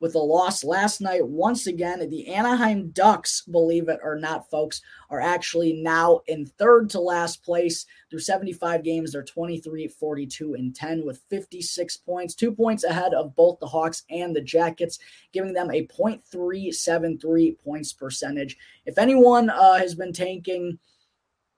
with 0.00 0.14
a 0.14 0.18
loss 0.18 0.62
last 0.62 1.00
night. 1.00 1.26
Once 1.26 1.66
again, 1.66 2.08
the 2.10 2.28
Anaheim 2.28 2.90
Ducks, 2.90 3.42
believe 3.42 3.88
it 3.88 3.98
or 4.02 4.16
not, 4.16 4.50
folks, 4.50 4.82
are 5.10 5.20
actually 5.20 5.72
now 5.72 6.20
in 6.26 6.46
third 6.46 6.90
to 6.90 7.00
last 7.00 7.42
place 7.42 7.86
through 8.10 8.18
75 8.18 8.84
games. 8.84 9.12
They're 9.12 9.24
23, 9.24 9.88
42, 9.88 10.54
and 10.54 10.74
10 10.74 11.04
with 11.04 11.22
56 11.30 11.96
points, 11.98 12.34
two 12.34 12.52
points 12.52 12.84
ahead 12.84 13.14
of 13.14 13.34
both 13.34 13.58
the 13.58 13.66
Hawks 13.66 14.02
and 14.10 14.36
the 14.36 14.42
Jackets, 14.42 14.98
giving 15.32 15.54
them 15.54 15.70
a 15.70 15.86
0.373 15.86 17.58
points 17.64 17.92
percentage. 17.92 18.56
If 18.84 18.98
anyone 18.98 19.48
uh, 19.50 19.74
has 19.74 19.94
been 19.94 20.12
tanking, 20.12 20.78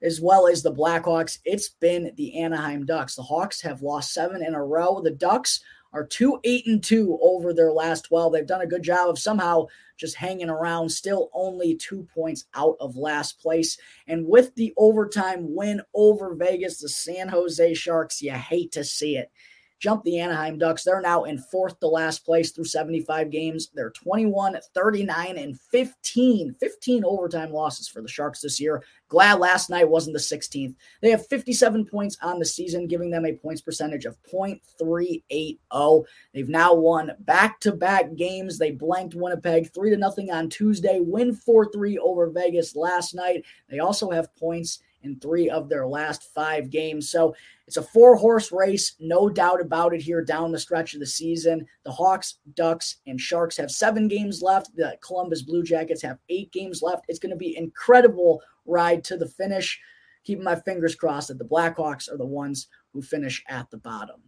as 0.00 0.20
well 0.20 0.46
as 0.46 0.62
the 0.62 0.72
Blackhawks, 0.72 1.38
it's 1.44 1.70
been 1.70 2.12
the 2.16 2.38
Anaheim 2.38 2.86
Ducks. 2.86 3.16
The 3.16 3.22
Hawks 3.22 3.60
have 3.62 3.82
lost 3.82 4.12
seven 4.12 4.44
in 4.44 4.54
a 4.54 4.64
row. 4.64 5.00
The 5.02 5.10
Ducks 5.10 5.60
are 5.92 6.06
two 6.06 6.38
eight 6.44 6.66
and 6.66 6.82
two 6.82 7.18
over 7.22 7.52
their 7.52 7.72
last 7.72 8.02
12. 8.02 8.32
They've 8.32 8.46
done 8.46 8.60
a 8.60 8.66
good 8.66 8.82
job 8.82 9.08
of 9.08 9.18
somehow 9.18 9.66
just 9.96 10.16
hanging 10.16 10.50
around, 10.50 10.90
still 10.90 11.30
only 11.32 11.74
two 11.74 12.06
points 12.14 12.44
out 12.54 12.76
of 12.80 12.96
last 12.96 13.40
place. 13.40 13.78
And 14.06 14.26
with 14.26 14.54
the 14.54 14.72
overtime 14.76 15.54
win 15.54 15.82
over 15.94 16.34
Vegas, 16.34 16.80
the 16.80 16.88
San 16.88 17.28
Jose 17.28 17.74
Sharks, 17.74 18.22
you 18.22 18.32
hate 18.32 18.72
to 18.72 18.84
see 18.84 19.16
it 19.16 19.30
jumped 19.78 20.04
the 20.04 20.18
Anaheim 20.18 20.58
Ducks. 20.58 20.84
They're 20.84 21.00
now 21.00 21.24
in 21.24 21.38
fourth 21.38 21.78
to 21.80 21.88
last 21.88 22.24
place 22.24 22.50
through 22.50 22.64
75 22.64 23.30
games. 23.30 23.70
They're 23.74 23.90
21, 23.90 24.58
39, 24.74 25.38
and 25.38 25.60
15. 25.60 26.54
15 26.58 27.04
overtime 27.04 27.52
losses 27.52 27.88
for 27.88 28.02
the 28.02 28.08
Sharks 28.08 28.40
this 28.40 28.60
year. 28.60 28.82
Glad 29.08 29.38
last 29.38 29.70
night 29.70 29.88
wasn't 29.88 30.14
the 30.14 30.20
16th. 30.20 30.74
They 31.00 31.10
have 31.10 31.26
57 31.26 31.86
points 31.86 32.18
on 32.22 32.38
the 32.38 32.44
season, 32.44 32.86
giving 32.86 33.10
them 33.10 33.24
a 33.24 33.32
points 33.32 33.60
percentage 33.60 34.04
of 34.04 34.16
0.380. 34.22 36.04
They've 36.34 36.48
now 36.48 36.74
won 36.74 37.12
back-to-back 37.20 38.16
games. 38.16 38.58
They 38.58 38.72
blanked 38.72 39.14
Winnipeg 39.14 39.72
3 39.72 39.90
to 39.90 39.96
nothing 39.96 40.30
on 40.30 40.50
Tuesday, 40.50 41.00
win 41.00 41.34
4-3 41.34 41.96
over 41.98 42.28
Vegas 42.28 42.76
last 42.76 43.14
night. 43.14 43.44
They 43.70 43.78
also 43.78 44.10
have 44.10 44.34
points 44.36 44.80
in 45.02 45.18
three 45.20 45.48
of 45.48 45.68
their 45.68 45.86
last 45.86 46.32
five 46.34 46.70
games. 46.70 47.10
So 47.10 47.34
it's 47.66 47.76
a 47.76 47.82
four 47.82 48.16
horse 48.16 48.50
race, 48.50 48.94
no 48.98 49.28
doubt 49.28 49.60
about 49.60 49.94
it, 49.94 50.00
here 50.00 50.22
down 50.22 50.52
the 50.52 50.58
stretch 50.58 50.94
of 50.94 51.00
the 51.00 51.06
season. 51.06 51.66
The 51.84 51.92
Hawks, 51.92 52.36
Ducks, 52.54 52.96
and 53.06 53.20
Sharks 53.20 53.56
have 53.56 53.70
seven 53.70 54.08
games 54.08 54.42
left. 54.42 54.74
The 54.76 54.98
Columbus 55.02 55.42
Blue 55.42 55.62
Jackets 55.62 56.02
have 56.02 56.18
eight 56.28 56.52
games 56.52 56.82
left. 56.82 57.04
It's 57.08 57.18
going 57.18 57.30
to 57.30 57.36
be 57.36 57.56
incredible 57.56 58.42
ride 58.66 59.04
to 59.04 59.16
the 59.16 59.28
finish. 59.28 59.80
Keeping 60.24 60.44
my 60.44 60.56
fingers 60.56 60.94
crossed 60.94 61.28
that 61.28 61.38
the 61.38 61.44
Blackhawks 61.44 62.12
are 62.12 62.18
the 62.18 62.26
ones 62.26 62.68
who 62.92 63.00
finish 63.00 63.42
at 63.48 63.70
the 63.70 63.78
bottom. 63.78 64.20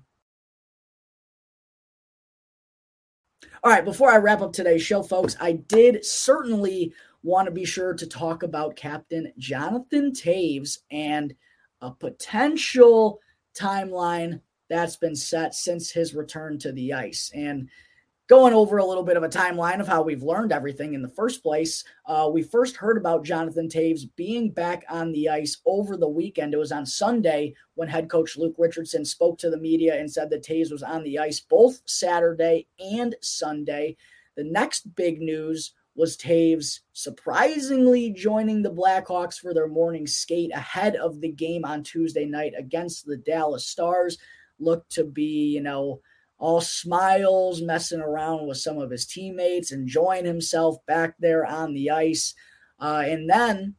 All 3.62 3.70
right, 3.70 3.84
before 3.84 4.10
I 4.10 4.16
wrap 4.16 4.40
up 4.40 4.52
today's 4.52 4.82
show, 4.82 5.02
folks, 5.02 5.36
I 5.38 5.52
did 5.52 6.04
certainly 6.04 6.94
want 7.22 7.46
to 7.46 7.52
be 7.52 7.64
sure 7.64 7.94
to 7.94 8.06
talk 8.06 8.42
about 8.42 8.76
Captain 8.76 9.32
Jonathan 9.38 10.12
Toews 10.12 10.78
and 10.90 11.34
a 11.80 11.90
potential 11.90 13.20
timeline 13.58 14.40
that's 14.68 14.96
been 14.96 15.16
set 15.16 15.54
since 15.54 15.90
his 15.90 16.14
return 16.14 16.58
to 16.58 16.72
the 16.72 16.92
ice. 16.92 17.30
And 17.34 17.68
going 18.28 18.54
over 18.54 18.78
a 18.78 18.84
little 18.84 19.02
bit 19.02 19.16
of 19.16 19.24
a 19.24 19.28
timeline 19.28 19.80
of 19.80 19.88
how 19.88 20.02
we've 20.02 20.22
learned 20.22 20.52
everything 20.52 20.94
in 20.94 21.02
the 21.02 21.08
first 21.08 21.42
place, 21.42 21.82
uh, 22.06 22.30
we 22.32 22.42
first 22.42 22.76
heard 22.76 22.96
about 22.96 23.24
Jonathan 23.24 23.68
Toews 23.68 24.02
being 24.14 24.50
back 24.50 24.84
on 24.88 25.10
the 25.10 25.28
ice 25.28 25.58
over 25.66 25.96
the 25.96 26.08
weekend. 26.08 26.54
It 26.54 26.58
was 26.58 26.70
on 26.70 26.86
Sunday 26.86 27.54
when 27.74 27.88
head 27.88 28.08
coach 28.08 28.36
Luke 28.36 28.54
Richardson 28.56 29.04
spoke 29.04 29.36
to 29.38 29.50
the 29.50 29.58
media 29.58 29.98
and 29.98 30.10
said 30.10 30.30
that 30.30 30.44
Toews 30.44 30.70
was 30.70 30.84
on 30.84 31.02
the 31.02 31.18
ice 31.18 31.40
both 31.40 31.80
Saturday 31.86 32.68
and 32.78 33.16
Sunday. 33.20 33.96
The 34.36 34.44
next 34.44 34.94
big 34.94 35.20
news 35.20 35.72
was 36.00 36.16
Toews 36.16 36.80
surprisingly 36.94 38.10
joining 38.10 38.62
the 38.62 38.72
Blackhawks 38.72 39.38
for 39.38 39.52
their 39.52 39.68
morning 39.68 40.06
skate 40.06 40.50
ahead 40.54 40.96
of 40.96 41.20
the 41.20 41.30
game 41.30 41.62
on 41.62 41.82
Tuesday 41.82 42.24
night 42.24 42.54
against 42.56 43.04
the 43.04 43.18
Dallas 43.18 43.66
Stars. 43.66 44.16
Looked 44.58 44.90
to 44.92 45.04
be, 45.04 45.52
you 45.52 45.60
know, 45.60 46.00
all 46.38 46.62
smiles, 46.62 47.60
messing 47.60 48.00
around 48.00 48.46
with 48.46 48.56
some 48.56 48.78
of 48.78 48.90
his 48.90 49.04
teammates, 49.04 49.72
enjoying 49.72 50.24
himself 50.24 50.76
back 50.86 51.16
there 51.18 51.44
on 51.44 51.74
the 51.74 51.90
ice. 51.90 52.34
Uh, 52.80 53.02
and 53.04 53.28
then 53.28 53.74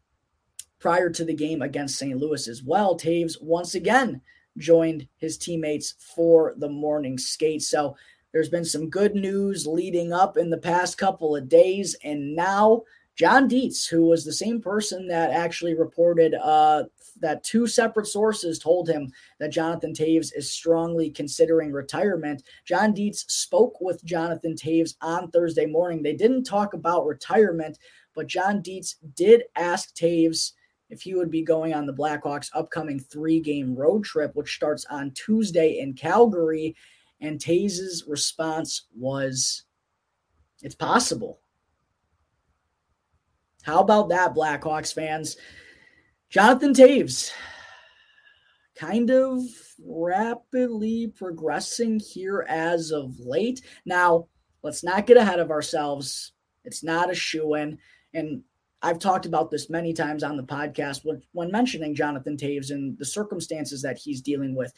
prior 0.77 1.09
to 1.09 1.25
the 1.25 1.33
game 1.33 1.63
against 1.63 1.97
St. 1.97 2.15
Louis 2.15 2.47
as 2.47 2.61
well, 2.61 2.95
Toews 2.95 3.41
once 3.41 3.73
again 3.73 4.21
joined 4.59 5.07
his 5.17 5.39
teammates 5.39 5.95
for 6.15 6.53
the 6.55 6.69
morning 6.69 7.17
skate. 7.17 7.63
So 7.63 7.95
there's 8.33 8.49
been 8.49 8.65
some 8.65 8.89
good 8.89 9.15
news 9.15 9.67
leading 9.67 10.13
up 10.13 10.37
in 10.37 10.49
the 10.49 10.57
past 10.57 10.97
couple 10.97 11.35
of 11.35 11.49
days, 11.49 11.95
and 12.03 12.35
now 12.35 12.83
John 13.15 13.47
Dietz, 13.47 13.85
who 13.85 14.05
was 14.05 14.23
the 14.23 14.33
same 14.33 14.61
person 14.61 15.07
that 15.09 15.31
actually 15.31 15.75
reported 15.75 16.33
uh, 16.33 16.85
that 17.19 17.43
two 17.43 17.67
separate 17.67 18.07
sources 18.07 18.57
told 18.57 18.89
him 18.89 19.11
that 19.39 19.51
Jonathan 19.51 19.93
Toews 19.93 20.31
is 20.35 20.51
strongly 20.51 21.09
considering 21.09 21.71
retirement. 21.71 22.43
John 22.65 22.93
Dietz 22.93 23.25
spoke 23.31 23.79
with 23.81 24.03
Jonathan 24.05 24.55
Toews 24.55 24.95
on 25.01 25.29
Thursday 25.29 25.65
morning. 25.65 26.01
They 26.01 26.15
didn't 26.15 26.45
talk 26.45 26.73
about 26.73 27.05
retirement, 27.05 27.77
but 28.15 28.27
John 28.27 28.61
Dietz 28.61 28.95
did 29.15 29.43
ask 29.55 29.93
Toews 29.93 30.53
if 30.89 31.01
he 31.01 31.13
would 31.13 31.31
be 31.31 31.43
going 31.43 31.73
on 31.73 31.85
the 31.85 31.93
Blackhawks' 31.93 32.49
upcoming 32.53 32.99
three 32.99 33.39
game 33.39 33.75
road 33.75 34.03
trip, 34.03 34.35
which 34.35 34.55
starts 34.55 34.85
on 34.89 35.11
Tuesday 35.11 35.79
in 35.79 35.93
Calgary. 35.93 36.75
And 37.21 37.39
Toews' 37.39 38.03
response 38.07 38.87
was, 38.95 39.63
It's 40.61 40.75
possible. 40.75 41.39
How 43.63 43.79
about 43.79 44.09
that, 44.09 44.33
Blackhawks 44.33 44.93
fans? 44.93 45.37
Jonathan 46.29 46.73
Toews, 46.73 47.31
kind 48.75 49.11
of 49.11 49.43
rapidly 49.85 51.13
progressing 51.15 51.99
here 51.99 52.45
as 52.49 52.91
of 52.91 53.19
late. 53.19 53.61
Now, 53.85 54.27
let's 54.63 54.83
not 54.83 55.05
get 55.05 55.17
ahead 55.17 55.39
of 55.39 55.51
ourselves. 55.51 56.31
It's 56.63 56.83
not 56.83 57.11
a 57.11 57.15
shoe 57.15 57.55
in. 57.55 57.77
And 58.13 58.43
I've 58.81 58.99
talked 58.99 59.25
about 59.27 59.51
this 59.51 59.69
many 59.69 59.93
times 59.93 60.23
on 60.23 60.37
the 60.37 60.43
podcast 60.43 61.01
when, 61.03 61.21
when 61.33 61.51
mentioning 61.51 61.93
Jonathan 61.93 62.35
Toews 62.35 62.71
and 62.71 62.97
the 62.97 63.05
circumstances 63.05 63.81
that 63.83 63.97
he's 63.97 64.21
dealing 64.21 64.55
with. 64.55 64.73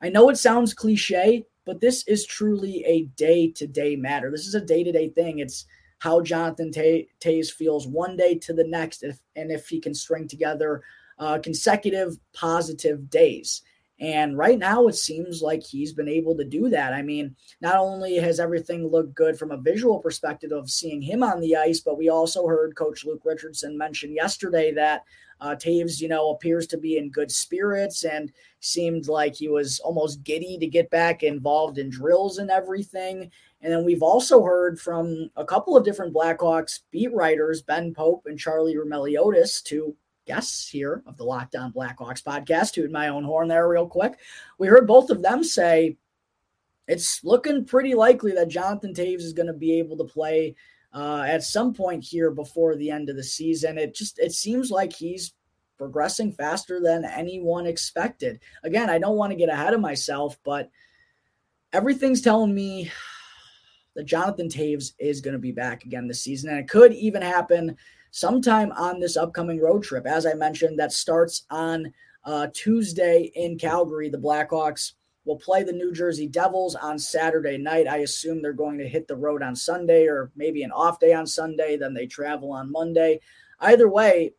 I 0.00 0.08
know 0.08 0.28
it 0.28 0.38
sounds 0.38 0.74
cliche, 0.74 1.44
but 1.64 1.80
this 1.80 2.06
is 2.06 2.26
truly 2.26 2.84
a 2.84 3.04
day 3.16 3.50
to 3.52 3.66
day 3.66 3.96
matter. 3.96 4.30
This 4.30 4.46
is 4.46 4.54
a 4.54 4.60
day 4.60 4.84
to 4.84 4.92
day 4.92 5.08
thing. 5.10 5.38
It's 5.40 5.66
how 5.98 6.20
Jonathan 6.20 6.70
Toews 6.70 7.50
feels 7.50 7.86
one 7.86 8.16
day 8.16 8.36
to 8.36 8.52
the 8.52 8.64
next, 8.64 9.02
if, 9.02 9.18
and 9.34 9.50
if 9.50 9.68
he 9.68 9.80
can 9.80 9.94
string 9.94 10.28
together 10.28 10.82
uh, 11.18 11.38
consecutive 11.38 12.16
positive 12.32 13.10
days. 13.10 13.62
And 14.00 14.38
right 14.38 14.58
now, 14.58 14.86
it 14.86 14.94
seems 14.94 15.42
like 15.42 15.62
he's 15.62 15.92
been 15.92 16.08
able 16.08 16.36
to 16.36 16.44
do 16.44 16.68
that. 16.68 16.92
I 16.92 17.02
mean, 17.02 17.34
not 17.60 17.76
only 17.76 18.16
has 18.16 18.38
everything 18.38 18.86
looked 18.86 19.14
good 19.14 19.36
from 19.36 19.50
a 19.50 19.56
visual 19.56 19.98
perspective 19.98 20.52
of 20.52 20.70
seeing 20.70 21.02
him 21.02 21.24
on 21.24 21.40
the 21.40 21.56
ice, 21.56 21.80
but 21.80 21.98
we 21.98 22.08
also 22.08 22.46
heard 22.46 22.76
Coach 22.76 23.04
Luke 23.04 23.22
Richardson 23.24 23.76
mention 23.76 24.14
yesterday 24.14 24.72
that 24.72 25.02
uh, 25.40 25.56
Toews, 25.56 26.00
you 26.00 26.08
know, 26.08 26.30
appears 26.30 26.66
to 26.68 26.78
be 26.78 26.96
in 26.96 27.10
good 27.10 27.30
spirits 27.30 28.04
and 28.04 28.30
seemed 28.60 29.08
like 29.08 29.34
he 29.34 29.48
was 29.48 29.80
almost 29.80 30.22
giddy 30.22 30.58
to 30.58 30.66
get 30.66 30.90
back 30.90 31.22
involved 31.22 31.78
in 31.78 31.90
drills 31.90 32.38
and 32.38 32.50
everything. 32.50 33.30
And 33.60 33.72
then 33.72 33.84
we've 33.84 34.02
also 34.02 34.42
heard 34.42 34.80
from 34.80 35.30
a 35.36 35.44
couple 35.44 35.76
of 35.76 35.84
different 35.84 36.14
Blackhawks 36.14 36.80
beat 36.92 37.12
writers, 37.12 37.62
Ben 37.62 37.94
Pope 37.94 38.26
and 38.26 38.38
Charlie 38.38 38.76
Roumeliotis, 38.76 39.62
two 39.62 39.96
guests 40.28 40.68
here 40.68 41.02
of 41.06 41.16
the 41.16 41.24
Locked 41.24 41.56
On 41.56 41.72
Blackhawks 41.72 42.22
podcast, 42.22 42.74
to 42.74 42.88
my 42.90 43.08
own 43.08 43.24
horn 43.24 43.48
there 43.48 43.66
real 43.66 43.88
quick. 43.88 44.18
We 44.58 44.68
heard 44.68 44.86
both 44.86 45.10
of 45.10 45.22
them 45.22 45.42
say 45.42 45.96
it's 46.86 47.24
looking 47.24 47.64
pretty 47.64 47.94
likely 47.94 48.32
that 48.32 48.48
Jonathan 48.48 48.92
Toews 48.92 49.22
is 49.22 49.32
going 49.32 49.46
to 49.46 49.54
be 49.54 49.78
able 49.78 49.96
to 49.96 50.04
play 50.04 50.54
uh, 50.94 51.24
at 51.26 51.42
some 51.42 51.74
point 51.74 52.04
here 52.04 52.30
before 52.30 52.76
the 52.76 52.90
end 52.90 53.08
of 53.08 53.16
the 53.16 53.24
season. 53.24 53.78
It 53.78 53.94
just 53.94 54.18
it 54.18 54.32
seems 54.32 54.70
like 54.70 54.92
he's 54.92 55.32
progressing 55.78 56.32
faster 56.32 56.80
than 56.80 57.04
anyone 57.04 57.66
expected. 57.66 58.40
Again, 58.64 58.90
I 58.90 58.98
don't 58.98 59.16
want 59.16 59.30
to 59.30 59.38
get 59.38 59.48
ahead 59.48 59.74
of 59.74 59.80
myself, 59.80 60.38
but 60.44 60.70
everything's 61.72 62.20
telling 62.20 62.54
me 62.54 62.90
that 63.96 64.04
Jonathan 64.04 64.48
Toews 64.48 64.92
is 64.98 65.22
going 65.22 65.32
to 65.32 65.38
be 65.38 65.52
back 65.52 65.84
again 65.84 66.06
this 66.06 66.20
season. 66.20 66.50
And 66.50 66.58
it 66.58 66.68
could 66.68 66.92
even 66.92 67.22
happen 67.22 67.76
sometime 68.10 68.72
on 68.72 69.00
this 69.00 69.16
upcoming 69.16 69.60
road 69.60 69.82
trip. 69.82 70.06
As 70.06 70.26
I 70.26 70.34
mentioned, 70.34 70.78
that 70.78 70.92
starts 70.92 71.44
on 71.50 71.92
uh, 72.24 72.48
Tuesday 72.52 73.30
in 73.34 73.58
Calgary. 73.58 74.08
The 74.08 74.18
Blackhawks 74.18 74.92
will 75.24 75.36
play 75.36 75.62
the 75.62 75.72
New 75.72 75.92
Jersey 75.92 76.26
Devils 76.26 76.74
on 76.74 76.98
Saturday 76.98 77.58
night. 77.58 77.86
I 77.86 77.98
assume 77.98 78.40
they're 78.40 78.52
going 78.52 78.78
to 78.78 78.88
hit 78.88 79.06
the 79.06 79.16
road 79.16 79.42
on 79.42 79.54
Sunday 79.54 80.06
or 80.06 80.30
maybe 80.36 80.62
an 80.62 80.72
off 80.72 80.98
day 80.98 81.12
on 81.12 81.26
Sunday. 81.26 81.76
Then 81.76 81.94
they 81.94 82.06
travel 82.06 82.52
on 82.52 82.72
Monday. 82.72 83.20
Either 83.60 83.88
way, 83.88 84.32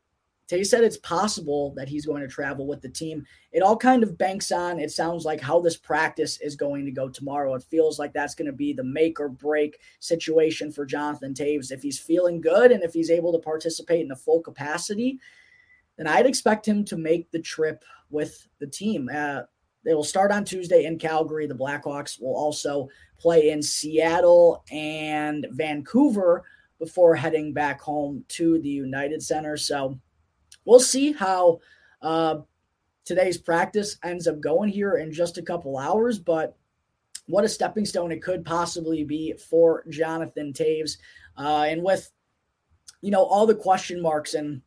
Toews 0.49 0.65
said 0.65 0.83
it's 0.83 0.97
possible 0.97 1.73
that 1.75 1.87
he's 1.87 2.05
going 2.05 2.21
to 2.21 2.27
travel 2.27 2.65
with 2.65 2.81
the 2.81 2.89
team. 2.89 3.25
It 3.51 3.61
all 3.61 3.77
kind 3.77 4.01
of 4.01 4.17
banks 4.17 4.51
on, 4.51 4.79
it 4.79 4.89
sounds 4.89 5.23
like, 5.23 5.39
how 5.39 5.59
this 5.59 5.77
practice 5.77 6.39
is 6.41 6.55
going 6.55 6.85
to 6.85 6.91
go 6.91 7.07
tomorrow. 7.07 7.53
It 7.53 7.63
feels 7.63 7.99
like 7.99 8.13
that's 8.13 8.33
going 8.33 8.47
to 8.47 8.53
be 8.53 8.73
the 8.73 8.83
make 8.83 9.19
or 9.19 9.29
break 9.29 9.79
situation 9.99 10.71
for 10.71 10.85
Jonathan 10.85 11.33
Toews. 11.33 11.71
If 11.71 11.83
he's 11.83 11.99
feeling 11.99 12.41
good 12.41 12.71
and 12.71 12.83
if 12.83 12.93
he's 12.93 13.11
able 13.11 13.31
to 13.33 13.39
participate 13.39 14.03
in 14.03 14.11
a 14.11 14.15
full 14.15 14.41
capacity, 14.41 15.19
then 15.97 16.07
I'd 16.07 16.25
expect 16.25 16.67
him 16.67 16.83
to 16.85 16.97
make 16.97 17.29
the 17.29 17.41
trip 17.41 17.83
with 18.09 18.47
the 18.59 18.67
team. 18.67 19.07
Uh, 19.13 19.41
they 19.85 19.93
will 19.93 20.03
start 20.03 20.31
on 20.31 20.45
Tuesday 20.45 20.85
in 20.85 20.97
Calgary. 20.97 21.45
The 21.45 21.53
Blackhawks 21.53 22.19
will 22.19 22.35
also 22.35 22.89
play 23.19 23.51
in 23.51 23.61
Seattle 23.61 24.63
and 24.71 25.45
Vancouver 25.51 26.43
before 26.79 27.15
heading 27.15 27.53
back 27.53 27.81
home 27.81 28.25
to 28.29 28.59
the 28.59 28.69
United 28.69 29.21
Center. 29.21 29.55
So, 29.55 29.99
we'll 30.69 30.79
see 30.79 31.11
how 31.11 31.59
uh, 32.03 32.35
today's 33.03 33.39
practice 33.39 33.97
ends 34.03 34.27
up 34.27 34.39
going 34.39 34.69
here 34.69 34.97
in 34.97 35.11
just 35.11 35.39
a 35.39 35.41
couple 35.41 35.79
hours. 35.79 36.19
But 36.19 36.55
what 37.25 37.43
a 37.43 37.49
stepping 37.49 37.85
stone 37.85 38.11
it 38.11 38.21
could 38.21 38.45
possibly 38.45 39.03
be 39.03 39.33
for 39.49 39.83
Jonathan 39.89 40.53
Toews. 40.53 40.97
Uh, 41.35 41.65
and 41.67 41.81
with, 41.81 42.11
you 43.01 43.09
know, 43.09 43.23
all 43.23 43.47
the 43.47 43.55
question 43.55 43.99
marks 43.99 44.35
and 44.35 44.61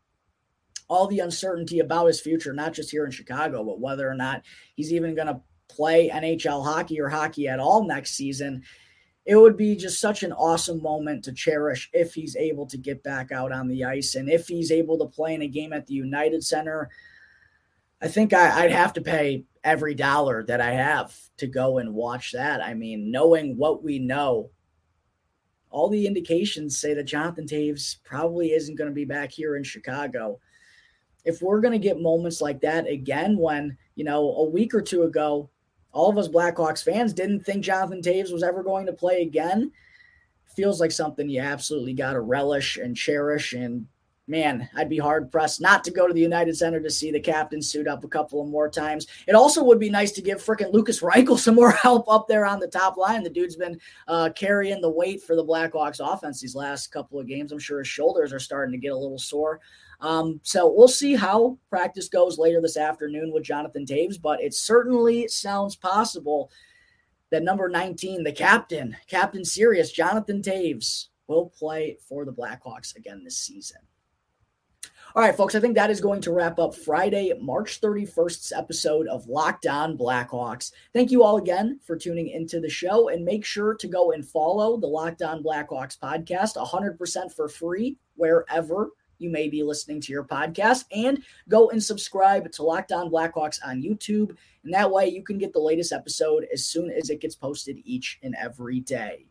all 0.88 1.07
the 1.07 1.21
uncertainty 1.21 1.79
about 1.79 2.09
his 2.09 2.21
future, 2.21 2.53
not 2.53 2.73
just 2.73 2.91
here 2.91 3.05
in 3.05 3.12
Chicago, 3.12 3.62
but 3.62 3.79
whether 3.79 4.11
or 4.11 4.15
not 4.15 4.43
he's 4.75 4.93
even 4.93 5.15
going 5.15 5.29
to 5.29 5.41
play 5.69 6.11
NHL 6.11 6.65
hockey 6.65 7.01
or 7.01 7.09
hockey 7.09 7.47
at 7.47 7.61
all 7.61 7.87
next 7.87 8.15
season 8.15 8.65
it 9.25 9.37
would 9.37 9.57
be 9.57 9.77
just 9.77 10.01
such 10.01 10.23
an 10.23 10.33
awesome 10.33 10.83
moment 10.83 11.25
to 11.25 11.33
cherish 11.33 11.89
if 11.93 12.15
he's 12.15 12.35
able 12.35 12.67
to 12.67 12.77
get 12.77 13.03
back 13.03 13.31
out 13.31 13.53
on 13.53 13.69
the 13.69 13.85
ice 13.85 14.17
and 14.17 14.29
if 14.29 14.49
he's 14.49 14.73
able 14.73 14.99
to 14.99 15.07
play 15.07 15.35
in 15.35 15.43
a 15.43 15.49
game 15.49 15.73
at 15.73 15.87
the 15.87 15.95
United 15.95 16.43
Center. 16.43 16.91
I 18.01 18.09
think 18.09 18.33
I, 18.33 18.63
would 18.63 18.73
have 18.73 18.93
to 18.95 19.01
pay 19.01 19.45
every 19.63 19.95
dollar 19.95 20.43
that 20.45 20.61
I 20.61 20.73
have 20.73 21.17
to 21.37 21.47
go 21.47 21.79
and 21.79 21.95
watch 21.95 22.33
that. 22.33 22.61
I 22.61 22.75
mean, 22.75 23.13
knowing 23.13 23.57
what 23.57 23.85
we 23.85 24.01
know, 24.01 24.51
all 25.71 25.89
the 25.89 26.07
indications 26.07 26.79
say 26.79 26.93
that 26.95 27.05
Jonathan 27.05 27.47
Toews 27.47 27.99
probably 28.03 28.53
isn't 28.53 28.77
going 28.77 28.91
to 28.91 28.95
be 28.95 29.05
back 29.05 29.31
here 29.31 29.57
in 29.57 29.63
Chicago. 29.63 30.41
If 31.25 31.41
we're 31.41 31.61
going 31.61 31.73
to 31.73 31.79
get 31.79 32.01
moments 32.01 32.41
like 32.41 32.61
that 32.63 32.89
again, 32.89 33.39
when, 33.39 33.79
you 33.95 34.05
know, 34.05 34.35
a 34.35 34.51
week 34.51 34.75
or 34.75 34.83
two 34.83 35.05
ago, 35.05 35.49
all 35.92 36.11
of 36.11 36.18
us 36.18 36.28
Blackhawks 36.28 36.83
fans 36.83 37.12
didn't 37.12 37.44
think 37.44 37.64
Jonathan 37.64 38.00
Toews 38.00 38.33
was 38.33 38.42
ever 38.42 38.62
going 38.62 38.87
to 38.87 38.92
play 38.92 39.22
again. 39.22 39.72
Feels 40.57 40.81
like 40.81 40.92
something 40.92 41.28
you 41.28 41.40
absolutely 41.40 41.94
got 41.94 42.12
to 42.12 42.20
relish 42.20 42.76
and 42.76 42.96
cherish. 42.96 43.52
And 43.52 43.87
man, 44.26 44.68
I'd 44.76 44.88
be 44.88 44.98
hard 44.98 45.31
pressed 45.31 45.61
not 45.61 45.83
to 45.85 45.90
go 45.90 46.07
to 46.07 46.14
the 46.14 46.20
United 46.20 46.57
Center 46.57 46.81
to 46.81 46.90
see 46.90 47.11
the 47.11 47.20
captain 47.20 47.61
suit 47.61 47.88
up 47.88 48.05
a 48.05 48.09
couple 48.09 48.42
of 48.42 48.48
more 48.48 48.68
times. 48.68 49.07
It 49.26 49.35
also 49.35 49.64
would 49.64 49.78
be 49.78 49.90
nice 49.90 50.12
to 50.12 50.22
give 50.22 50.42
freaking 50.42 50.72
Lukas 50.72 51.00
Reichel 51.00 51.38
some 51.38 51.55
more 51.55 51.72
help 51.72 52.09
up 52.09 52.28
there 52.28 52.46
on 52.46 52.61
the 52.61 52.68
top 52.68 52.96
line. 52.96 53.22
The 53.22 53.31
dude's 53.31 53.57
been 53.57 53.78
uh, 54.09 54.31
carrying 54.35 54.81
the 54.81 54.90
weight 54.90 55.22
for 55.22 55.37
the 55.37 55.44
Blackhawks 55.44 56.00
offense 56.00 56.40
these 56.40 56.55
last 56.55 56.92
couple 56.92 57.18
of 57.18 57.26
games. 57.26 57.52
I'm 57.52 57.59
sure 57.59 57.78
his 57.78 57.88
shoulders 57.88 58.33
are 58.33 58.38
starting 58.38 58.72
to 58.72 58.78
get 58.78 58.92
a 58.92 58.98
little 58.98 59.18
sore. 59.18 59.61
Um, 60.03 60.41
so 60.43 60.71
we'll 60.71 60.88
see 60.88 61.15
how 61.15 61.59
practice 61.71 62.09
goes 62.09 62.37
later 62.37 62.61
this 62.61 62.77
afternoon 62.77 63.33
with 63.33 63.45
Jonathan 63.45 63.87
Toews, 63.87 64.21
but 64.21 64.43
it 64.43 64.53
certainly 64.53 65.29
sounds 65.29 65.77
possible 65.77 66.51
that 67.31 67.45
number 67.45 67.69
19, 67.69 68.25
the 68.25 68.33
captain, 68.33 68.97
Captain 69.07 69.45
Serious, 69.45 69.93
Jonathan 69.93 70.43
Toews, 70.43 71.07
will 71.29 71.51
play 71.57 71.97
for 72.09 72.25
the 72.25 72.33
Blackhawks 72.33 72.97
again 72.97 73.23
this 73.23 73.38
season. 73.38 73.79
All 75.15 75.23
right, 75.23 75.37
folks, 75.37 75.55
I 75.55 75.61
think 75.61 75.77
that 75.77 75.91
is 75.91 76.01
going 76.01 76.21
to 76.23 76.33
wrap 76.33 76.59
up 76.59 76.75
Friday, 76.75 77.33
March 77.41 77.81
31st's 77.81 78.51
episode 78.51 79.07
of 79.07 79.29
Locked 79.29 79.67
On 79.67 79.97
Blackhawks. 79.97 80.73
Thank 80.93 81.11
you 81.11 81.23
all 81.23 81.37
again 81.37 81.79
for 81.85 81.97
tuning 81.97 82.29
into 82.29 82.61
the 82.61 82.69
show 82.69 83.09
and 83.09 83.25
make 83.25 83.45
sure 83.45 83.75
to 83.75 83.87
go 83.87 84.12
and 84.12 84.27
follow 84.27 84.79
the 84.79 84.87
Locked 84.87 85.23
On 85.23 85.45
Blackhawks 85.45 85.99
podcast 85.99 86.57
100% 86.57 87.33
for 87.33 87.49
free 87.49 87.99
wherever 88.17 88.88
you 89.23 89.31
may 89.31 89.49
be 89.49 89.63
listening 89.63 90.01
to 90.03 90.13
your 90.13 90.25
podcast. 90.25 90.85
And 90.93 91.23
go 91.49 91.71
and 91.71 91.83
subscribe 91.83 92.51
to 92.53 92.63
Locked 92.63 92.93
On 92.93 93.11
Blackhawks 93.11 93.59
on 93.65 93.83
YouTube. 93.83 94.37
And 94.65 94.75
that 94.75 94.91
way 94.91 95.09
you 95.09 95.23
can 95.23 95.39
get 95.39 95.53
the 95.53 95.61
latest 95.61 95.93
episode 95.93 96.47
as 96.53 96.65
soon 96.65 96.91
as 96.91 97.11
it 97.11 97.21
gets 97.21 97.35
posted 97.35 97.79
each 97.85 98.19
and 98.23 98.35
every 98.39 98.81
day. 98.81 99.27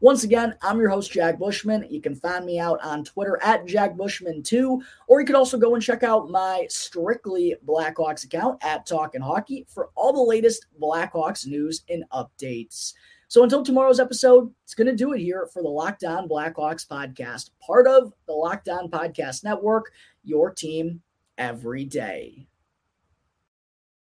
Once 0.00 0.24
again, 0.24 0.54
I'm 0.60 0.78
your 0.78 0.90
host, 0.90 1.12
Jack 1.12 1.38
Bushman. 1.38 1.86
You 1.88 2.00
can 2.00 2.14
find 2.14 2.44
me 2.44 2.58
out 2.58 2.78
on 2.82 3.04
Twitter 3.04 3.38
at 3.42 3.64
Jack 3.66 3.96
Bushman2, 3.96 4.82
or 5.06 5.20
you 5.20 5.26
can 5.26 5.36
also 5.36 5.56
go 5.56 5.74
and 5.74 5.82
check 5.82 6.02
out 6.02 6.30
my 6.30 6.66
Strictly 6.68 7.56
Blackhawks 7.66 8.24
account 8.24 8.62
at 8.62 8.86
Talking 8.86 9.20
Hockey 9.20 9.64
for 9.68 9.90
all 9.94 10.12
the 10.12 10.20
latest 10.20 10.66
Blackhawks 10.80 11.46
news 11.46 11.84
and 11.88 12.04
updates. 12.12 12.92
So 13.34 13.42
until 13.42 13.64
tomorrow's 13.64 13.98
episode, 13.98 14.54
it's 14.62 14.76
going 14.76 14.86
to 14.86 14.94
do 14.94 15.12
it 15.12 15.18
here 15.18 15.48
for 15.52 15.60
the 15.60 15.68
Locked 15.68 16.04
On 16.04 16.28
Blackhawks 16.28 16.86
podcast, 16.86 17.50
part 17.60 17.88
of 17.88 18.12
the 18.28 18.32
Locked 18.32 18.68
On 18.68 18.88
Podcast 18.88 19.42
Network, 19.42 19.90
your 20.22 20.52
team 20.52 21.02
every 21.36 21.84
day. 21.84 22.46